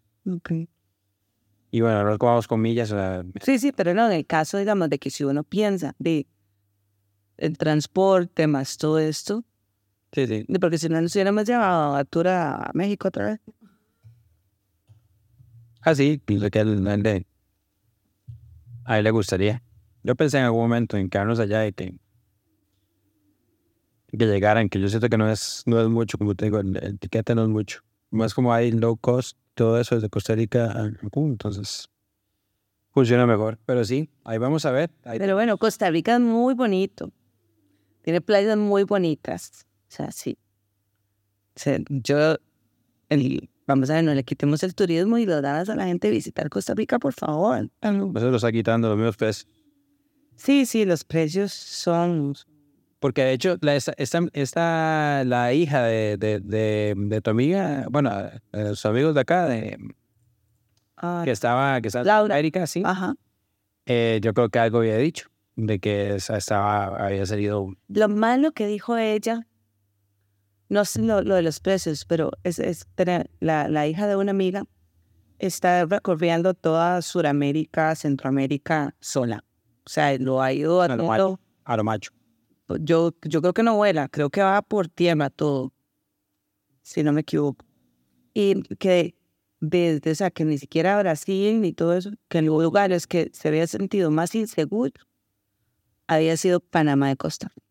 Y 1.72 1.82
bueno, 1.82 2.04
no 2.04 2.18
comamos 2.18 2.48
con 2.48 2.62
millas, 2.62 2.92
o 2.92 2.96
sea, 2.96 3.24
Sí, 3.42 3.60
sí, 3.60 3.72
pero 3.72 3.94
no, 3.94 4.08
en 4.08 4.14
el 4.14 4.26
caso, 4.26 4.58
digamos, 4.58 4.90
de 4.90 4.98
que 4.98 5.12
si 5.12 5.24
uno 5.24 5.44
piensa 5.44 5.96
de 6.00 6.26
el 7.38 7.58
transporte 7.58 8.48
más 8.48 8.78
todo 8.78 8.98
esto, 9.00 9.46
sí, 10.12 10.26
sí. 10.28 10.46
porque 10.60 10.78
si 10.78 10.90
no 10.90 11.00
nos 11.00 11.14
hubiéramos 11.16 11.46
llevado 11.46 11.96
a 11.96 12.02
a 12.02 12.72
México 12.74 13.08
otra 13.08 13.26
vez. 13.28 13.40
Ah, 15.82 15.96
sí, 15.96 16.20
pienso 16.26 16.50
que 16.50 16.60
a 16.60 16.62
él, 16.64 16.86
a 16.88 16.94
él 16.96 17.04
le- 17.04 17.26
a 18.86 18.98
él 18.98 19.04
le 19.04 19.12
gustaría. 19.12 19.62
Yo 20.04 20.16
pensé 20.16 20.40
en 20.40 20.46
algún 20.46 20.62
momento 20.62 20.98
en 20.98 21.10
quedarnos 21.10 21.40
allá 21.40 21.66
y 21.68 21.72
que, 21.74 21.96
que 24.18 24.26
llegaran, 24.26 24.70
que 24.70 24.80
yo 24.80 24.88
siento 24.90 25.10
que 25.10 25.18
no 25.18 25.30
es, 25.30 25.64
no 25.66 25.80
es 25.82 25.88
mucho, 25.88 26.18
como 26.18 26.36
te 26.36 26.46
digo, 26.46 26.60
el, 26.60 26.76
el 26.84 27.00
tiquete 27.00 27.36
no 27.36 27.44
es 27.44 27.50
mucho. 27.50 27.82
Más 28.12 28.34
como 28.34 28.54
hay 28.54 28.72
low 28.72 28.98
cost, 28.98 29.38
todo 29.54 29.80
eso 29.80 29.96
desde 29.96 30.10
Costa 30.10 30.34
Rica 30.36 30.72
a 30.72 30.92
Cancún, 30.94 31.32
entonces 31.32 31.90
funciona 32.92 33.26
mejor. 33.28 33.60
Pero 33.66 33.84
sí, 33.86 34.10
ahí 34.24 34.38
vamos 34.38 34.66
a 34.66 34.72
ver. 34.72 34.90
Ahí- 35.04 35.20
Pero 35.20 35.36
bueno, 35.36 35.58
Costa 35.58 35.90
Rica 35.92 36.16
es 36.16 36.22
muy 36.22 36.54
bonito. 36.56 37.12
Tiene 38.02 38.22
playas 38.22 38.58
muy 38.58 38.84
bonitas. 38.84 39.66
O 39.90 39.92
sea, 39.92 40.12
sí. 40.12 40.38
O 41.56 41.60
sea, 41.60 41.78
yo, 41.90 42.38
el, 43.10 43.50
vamos 43.68 43.90
a 43.90 43.96
ver, 43.96 44.04
no 44.06 44.14
le 44.14 44.24
quitemos 44.24 44.64
el 44.64 44.74
turismo 44.74 45.18
y 45.18 45.26
lo 45.26 45.42
das 45.42 45.70
a 45.70 45.76
la 45.76 45.86
gente 45.86 46.10
visitar 46.10 46.50
Costa 46.50 46.74
Rica, 46.74 46.98
por 46.98 47.14
favor. 47.14 47.70
eso 47.82 48.30
lo 48.32 48.38
está 48.38 48.52
quitando 48.52 48.88
los 48.88 48.98
mismos 48.98 49.18
precios. 49.18 49.48
Sí, 50.38 50.66
sí, 50.66 50.86
los 50.86 51.04
precios 51.04 51.52
son... 51.54 52.34
Porque 53.00 53.24
de 53.24 53.32
hecho, 53.34 53.58
la, 53.62 53.76
esta, 53.76 55.24
la 55.24 55.54
hija 55.54 55.84
de, 55.84 56.18
de, 56.18 56.40
de, 56.42 56.94
de 56.98 57.22
tu 57.22 57.30
amiga, 57.32 57.86
bueno, 57.90 58.12
eh, 58.52 58.68
sus 58.70 58.86
amigos 58.86 59.16
de 59.16 59.22
acá, 59.22 59.46
de, 59.48 59.78
ah, 60.98 61.22
que 61.24 61.32
estaba, 61.32 61.80
que 61.82 61.88
estaba 61.88 62.02
en 62.04 62.08
Laura. 62.08 62.36
América, 62.36 62.68
sí. 62.68 62.84
Ajá. 62.86 63.16
Eh, 63.86 64.20
yo 64.22 64.34
creo 64.34 64.50
que 64.50 64.60
algo 64.60 64.80
había 64.80 64.98
dicho, 64.98 65.30
de 65.56 65.80
que 65.80 66.16
estaba, 66.16 66.88
había 67.06 67.26
salido. 67.26 67.74
Lo 67.88 68.10
malo 68.10 68.52
que 68.52 68.68
dijo 68.68 68.98
ella, 68.98 69.48
no 70.68 70.84
sé 70.86 71.02
lo, 71.02 71.22
lo 71.22 71.36
de 71.36 71.42
los 71.42 71.62
precios, 71.62 72.04
pero 72.06 72.32
es, 72.44 72.60
es 72.60 72.86
tener- 72.96 73.30
la, 73.40 73.70
la 73.70 73.88
hija 73.88 74.08
de 74.08 74.18
una 74.18 74.32
amiga 74.32 74.66
está 75.40 75.86
recorriendo 75.86 76.54
toda 76.54 77.02
Sudamérica, 77.02 77.96
Centroamérica 77.96 78.94
sola. 79.00 79.46
O 79.86 79.90
sea, 79.90 80.16
lo 80.18 80.42
ha 80.42 80.52
ido 80.52 80.86
No, 80.88 80.94
haciendo. 80.94 81.40
a 81.64 81.78
lo 81.78 81.84
macho. 81.86 82.12
Yo, 82.82 83.14
yo 83.24 83.42
creo 83.42 83.54
que 83.54 83.64
no 83.64 83.76
vuela, 83.76 84.08
creo 84.10 84.30
que 84.30 84.42
va 84.42 84.62
por 84.62 84.88
tierra 84.88 85.30
todo, 85.30 85.74
si 86.82 87.04
no 87.04 87.12
me 87.12 87.22
equivoco. 87.22 87.66
Y 88.34 88.62
que 88.76 89.16
desde, 89.60 90.12
o 90.12 90.16
sea, 90.16 90.32
que 90.32 90.46
ni 90.46 90.58
siquiera 90.58 90.98
Brasil 91.00 91.62
ni 91.62 91.74
todo 91.74 91.94
eso, 91.94 92.12
que 92.28 92.38
en 92.40 92.46
lugares 92.46 93.08
que 93.08 93.30
se 93.34 93.48
había 93.48 93.68
sentido 93.68 94.12
más 94.12 94.36
inseguro, 94.36 94.94
había 96.08 96.38
sido 96.38 96.60
Panamá 96.60 97.10
de 97.10 97.18
Costa 97.18 97.48
Rica. 97.48 97.68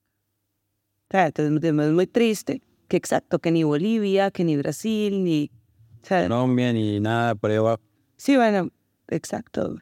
O 1.08 1.11
sea, 1.11 1.26
entonces 1.26 1.62
es 1.64 1.92
muy 1.92 2.06
triste 2.06 2.62
que 2.88 2.96
exacto, 2.96 3.38
que 3.38 3.50
ni 3.50 3.64
Bolivia, 3.64 4.30
que 4.30 4.44
ni 4.44 4.56
Brasil, 4.56 5.24
ni... 5.24 5.50
o 6.02 6.06
sea, 6.06 6.22
Colombia 6.22 6.72
ni 6.72 7.00
nada 7.00 7.34
por 7.34 7.50
ahí 7.50 7.56
abajo. 7.56 7.82
Sí, 8.16 8.37
bueno, 8.37 8.70
exacto. 9.08 9.76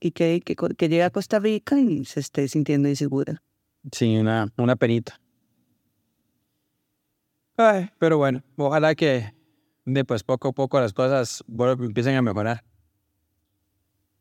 Y 0.00 0.10
que, 0.10 0.40
que, 0.40 0.54
que 0.54 0.88
llegue 0.88 1.02
a 1.02 1.10
Costa 1.10 1.38
Rica 1.38 1.78
y 1.78 2.04
se 2.04 2.20
esté 2.20 2.48
sintiendo 2.48 2.88
insegura. 2.88 3.42
Sí, 3.92 4.16
una, 4.16 4.52
una 4.56 4.76
penita. 4.76 5.20
Ay, 7.56 7.90
pero 7.98 8.18
bueno, 8.18 8.42
ojalá 8.56 8.94
que 8.94 9.32
de 9.84 10.04
pues 10.04 10.24
poco 10.24 10.48
a 10.48 10.52
poco 10.52 10.80
las 10.80 10.92
cosas 10.92 11.44
empiecen 11.80 12.16
a 12.16 12.22
mejorar. 12.22 12.64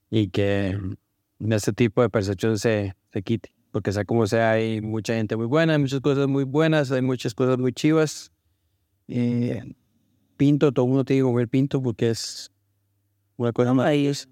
Y 0.09 0.29
que 0.29 0.77
este 1.39 1.73
tipo 1.73 2.01
de 2.01 2.09
percepción 2.09 2.59
se, 2.59 2.95
se 3.11 3.23
quite. 3.23 3.53
Porque 3.71 3.91
sea 3.91 4.05
como 4.05 4.27
sea, 4.27 4.51
hay 4.51 4.81
mucha 4.81 5.15
gente 5.15 5.35
muy 5.35 5.47
buena, 5.47 5.73
hay 5.73 5.79
muchas 5.79 6.01
cosas 6.01 6.27
muy 6.27 6.43
buenas, 6.43 6.91
hay 6.91 7.01
muchas 7.01 7.33
cosas 7.33 7.57
muy 7.57 7.73
chivas. 7.73 8.31
Eh, 9.07 9.63
pinto, 10.37 10.71
todo 10.71 10.85
el 10.85 10.89
mundo 10.89 11.05
tiene 11.05 11.21
que 11.21 11.23
comer 11.23 11.47
pinto 11.47 11.81
porque 11.81 12.11
es 12.11 12.51
una 13.37 13.51
cosa 13.51 13.73
más 13.73 14.27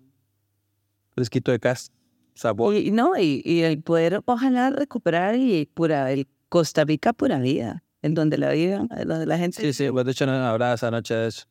fresquito 1.16 1.52
de 1.52 1.60
casa. 1.60 1.92
Sabor. 2.34 2.76
Y 2.76 2.92
no, 2.92 3.18
y, 3.18 3.42
y 3.46 3.62
el 3.62 3.82
poder 3.82 4.22
ojalá 4.26 4.70
recuperar 4.70 5.36
y 5.36 5.66
pura, 5.66 6.12
el 6.12 6.28
Costa 6.50 6.84
Rica 6.84 7.14
pura 7.14 7.40
vida, 7.40 7.84
en 8.02 8.14
donde 8.14 8.38
la 8.38 8.52
vida, 8.52 8.86
en 8.98 9.08
donde 9.08 9.26
la 9.26 9.38
gente 9.38 9.62
Sí, 9.62 9.74
sí, 9.74 9.90
pues 9.92 10.06
de 10.06 10.12
hecho 10.12 10.26
no 10.26 10.32
hablaba 10.34 10.74
esa 10.74 10.90
noche 10.92 11.14
de 11.14 11.28
eso. 11.28 11.46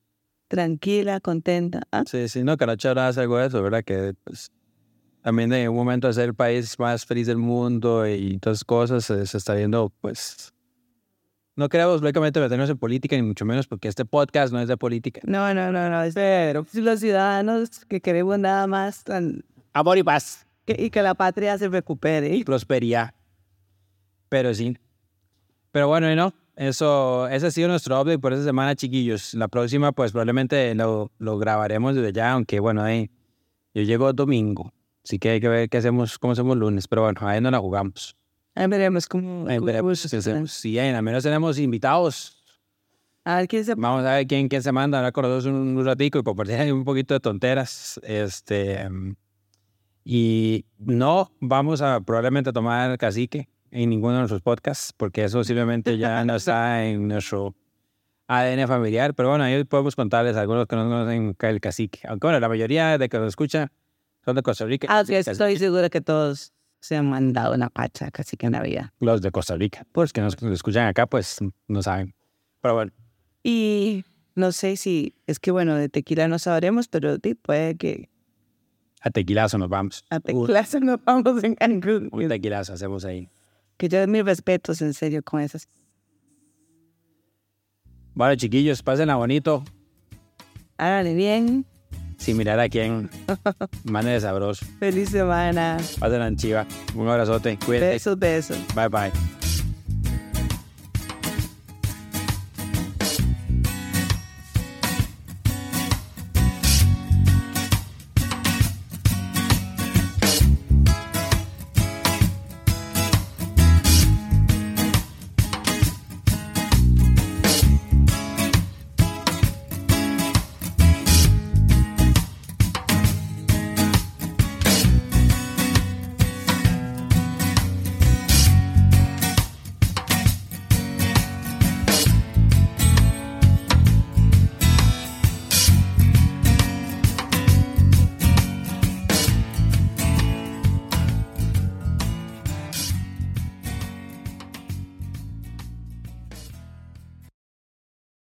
tranquila, 0.49 1.21
contenta. 1.21 1.83
Ah, 1.93 2.05
Sí, 2.07 2.29
sí, 2.29 2.43
no, 2.43 2.57
que 2.57 2.65
anoche 2.65 2.89
hablabas 2.89 3.17
algo 3.19 3.39
de 3.39 3.47
eso, 3.47 3.63
¿verdad? 3.63 3.85
Que 3.85 4.15
pues, 4.25 4.51
también 5.23 5.51
de 5.51 5.69
un 5.69 5.77
momento 5.77 6.07
de 6.09 6.15
ser 6.15 6.25
el 6.31 6.35
país 6.35 6.79
más 6.79 7.05
feliz 7.07 7.27
del 7.27 7.37
mundo 7.37 8.07
y 8.09 8.39
todas 8.39 8.59
esas 8.59 8.65
cosas 8.65 9.05
se, 9.05 9.27
se 9.27 9.37
está 9.39 9.55
viendo, 9.55 9.93
pues... 10.01 10.53
No 11.57 11.69
queremos 11.69 12.01
lógicamente 12.01 12.41
meternos 12.41 12.71
en 12.71 12.79
política, 12.79 13.17
ni 13.17 13.23
mucho 13.23 13.45
menos 13.45 13.67
porque 13.67 13.89
este 13.89 14.07
podcast 14.07 14.51
no 14.53 14.61
es 14.61 14.69
de 14.69 14.79
política. 14.79 15.21
No, 15.25 15.53
no, 15.53 15.71
no, 15.71 15.91
no. 15.91 16.03
es- 16.03 16.15
Pero 16.15 16.65
los 16.73 17.01
ciudadanos 17.01 17.85
que 17.87 18.01
queremos 18.01 18.39
nada 18.39 18.67
más 18.67 19.05
tan- 19.05 19.45
Amor 19.75 19.99
y 19.99 20.03
paz. 20.03 20.47
Que, 20.75 20.83
y 20.85 20.91
que 20.91 21.03
la 21.03 21.15
patria 21.15 21.57
se 21.59 21.69
recupere. 21.69 22.43
Prosperidad. 22.45 23.15
Pero 24.29 24.55
sí. 24.55 24.77
Pero 25.73 25.89
bueno, 25.89 26.11
y 26.11 26.17
no, 26.17 26.33
eso, 26.57 27.29
ese 27.29 27.47
ha 27.47 27.51
sido 27.51 27.69
nuestro 27.69 28.01
update 28.01 28.19
por 28.19 28.33
esta 28.33 28.45
semana, 28.45 28.75
chiquillos. 28.75 29.35
La 29.35 29.49
próxima, 29.49 29.93
pues 29.93 30.13
probablemente 30.13 30.75
lo, 30.75 31.11
lo 31.19 31.39
grabaremos 31.39 31.95
desde 31.95 32.13
ya, 32.13 32.33
aunque 32.33 32.61
bueno, 32.61 32.83
ahí 32.83 33.11
yo 33.75 33.83
llego 33.83 34.13
domingo. 34.13 34.73
Así 35.05 35.19
que 35.19 35.31
hay 35.31 35.41
que 35.41 35.49
ver 35.49 35.69
qué 35.69 35.79
hacemos, 35.79 36.19
cómo 36.19 36.33
hacemos 36.33 36.57
lunes. 36.57 36.87
Pero 36.89 37.03
bueno, 37.03 37.21
ahí 37.23 37.41
no 37.41 37.51
la 37.51 37.59
jugamos. 37.59 38.17
Ahí 38.55 38.67
veremos 38.67 39.07
cómo. 39.07 39.49
Ahí 39.49 39.57
cómo 39.57 39.67
veremos 39.67 40.07
qué 40.09 40.17
hacemos. 40.17 40.53
Sí, 40.53 40.79
ahí 40.79 40.91
al 40.91 41.03
menos 41.03 41.23
tenemos 41.23 41.59
invitados. 41.59 42.37
A 43.25 43.37
ver 43.37 43.49
quién 43.49 43.65
se. 43.65 43.75
Vamos 43.75 44.05
a 44.05 44.17
ver 44.17 44.27
quién, 44.27 44.49
quién 44.49 44.63
se 44.63 44.73
manda 44.73 44.99
a 44.99 45.01
hablar 45.01 45.13
con 45.13 45.23
nosotros 45.23 45.47
un, 45.47 45.77
un 45.77 45.85
ratico 45.85 46.19
y 46.19 46.23
compartir 46.23 46.73
un 46.73 46.85
poquito 46.85 47.15
de 47.15 47.21
tonteras. 47.21 48.01
Este, 48.03 48.89
mm, 48.89 49.15
y 50.05 50.65
no 50.79 51.31
vamos 51.41 51.83
a 51.83 52.01
probablemente 52.01 52.53
tomar 52.53 52.97
cacique 52.99 53.49
en 53.71 53.91
ninguno 53.91 54.15
de 54.15 54.19
nuestros 54.21 54.43
podcasts, 54.43 54.93
porque 54.97 55.25
eso 55.25 55.45
simplemente 55.45 55.97
ya 55.99 56.25
no 56.25 56.35
está 56.37 56.85
en 56.87 57.07
nuestro 57.09 57.55
ADN 58.27 58.67
familiar. 58.67 59.15
Pero 59.15 59.29
bueno, 59.29 59.45
ahí 59.45 59.63
podemos 59.65 59.95
contarles 59.97 60.37
a 60.37 60.41
algunos 60.41 60.67
que 60.67 60.77
no 60.77 60.85
conocen 60.85 61.37
el 61.39 61.61
cacique. 61.61 62.01
Aunque 62.09 62.27
bueno, 62.27 62.41
la 62.41 62.49
mayoría 62.49 62.99
de 62.99 63.09
que 63.09 63.19
nos 63.19 63.29
escucha 63.29 63.71
son 64.25 64.37
de 64.37 64.43
Costa 64.43 64.65
Rica. 64.67 64.87
Ah, 64.91 65.03
Cacique- 65.05 65.31
estoy 65.31 65.57
segura 65.59 65.89
que 65.89 66.01
todos 66.01 66.53
se 66.81 66.97
han 66.97 67.09
mandado 67.09 67.55
una 67.55 67.69
pacha 67.71 68.11
casi 68.11 68.37
que 68.37 68.47
en 68.47 68.53
la 68.53 68.63
vida. 68.63 68.93
Los 69.01 69.21
de 69.23 69.31
Costa 69.31 69.55
Rica. 69.57 69.87
Pues 69.93 70.13
que 70.13 70.21
nos 70.21 70.37
escuchan 70.43 70.87
acá, 70.87 71.07
pues 71.07 71.39
no 71.69 71.83
saben. 71.83 72.15
Pero 72.63 72.75
bueno. 72.75 72.93
Y 73.43 74.05
no 74.35 74.53
sé 74.53 74.77
si. 74.77 75.15
Es 75.27 75.39
que 75.39 75.51
bueno, 75.51 75.75
de 75.77 75.89
tequila 75.89 76.27
no 76.29 76.39
sabremos, 76.39 76.89
pero 76.89 77.17
puede 77.43 77.77
que 77.77 78.09
A 79.01 79.11
tequilazo 79.11 79.57
nos 79.59 79.69
vamos. 79.69 80.05
a 80.11 80.17
Un- 80.17 80.23
tequila 80.23 80.65
se 80.65 80.81
nos 80.81 81.03
vamos 81.05 81.43
en 81.43 81.55
Cancún. 81.55 82.09
Un 82.13 82.29
tequilazo 82.29 82.75
hacemos 82.75 83.05
ahí. 83.05 83.29
Que 83.77 83.89
yo 83.89 84.07
mis 84.07 84.25
respetos, 84.25 84.83
en 84.83 84.93
serio, 84.93 85.23
con 85.23 85.41
esas. 85.41 85.69
Vale, 88.15 88.37
chiquillos, 88.37 88.83
pásenla 88.83 89.17
bonito. 89.17 89.65
Háganle 90.77 91.15
bien. 91.15 91.65
Sin 92.19 92.37
mirar 92.37 92.61
a 92.61 92.69
quién. 92.69 93.09
Mane 93.85 94.11
de 94.11 94.21
sabroso. 94.21 94.67
Feliz 94.79 95.09
semana. 95.11 95.79
Pásenla 95.99 96.27
en 96.29 96.37
chiva. 96.37 96.67
Un 96.95 97.09
abrazote. 97.09 97.59
Cuídense. 97.65 97.93
Besos, 97.93 98.19
besos. 98.19 98.59
Bye 98.75 98.89
bye. 98.89 99.40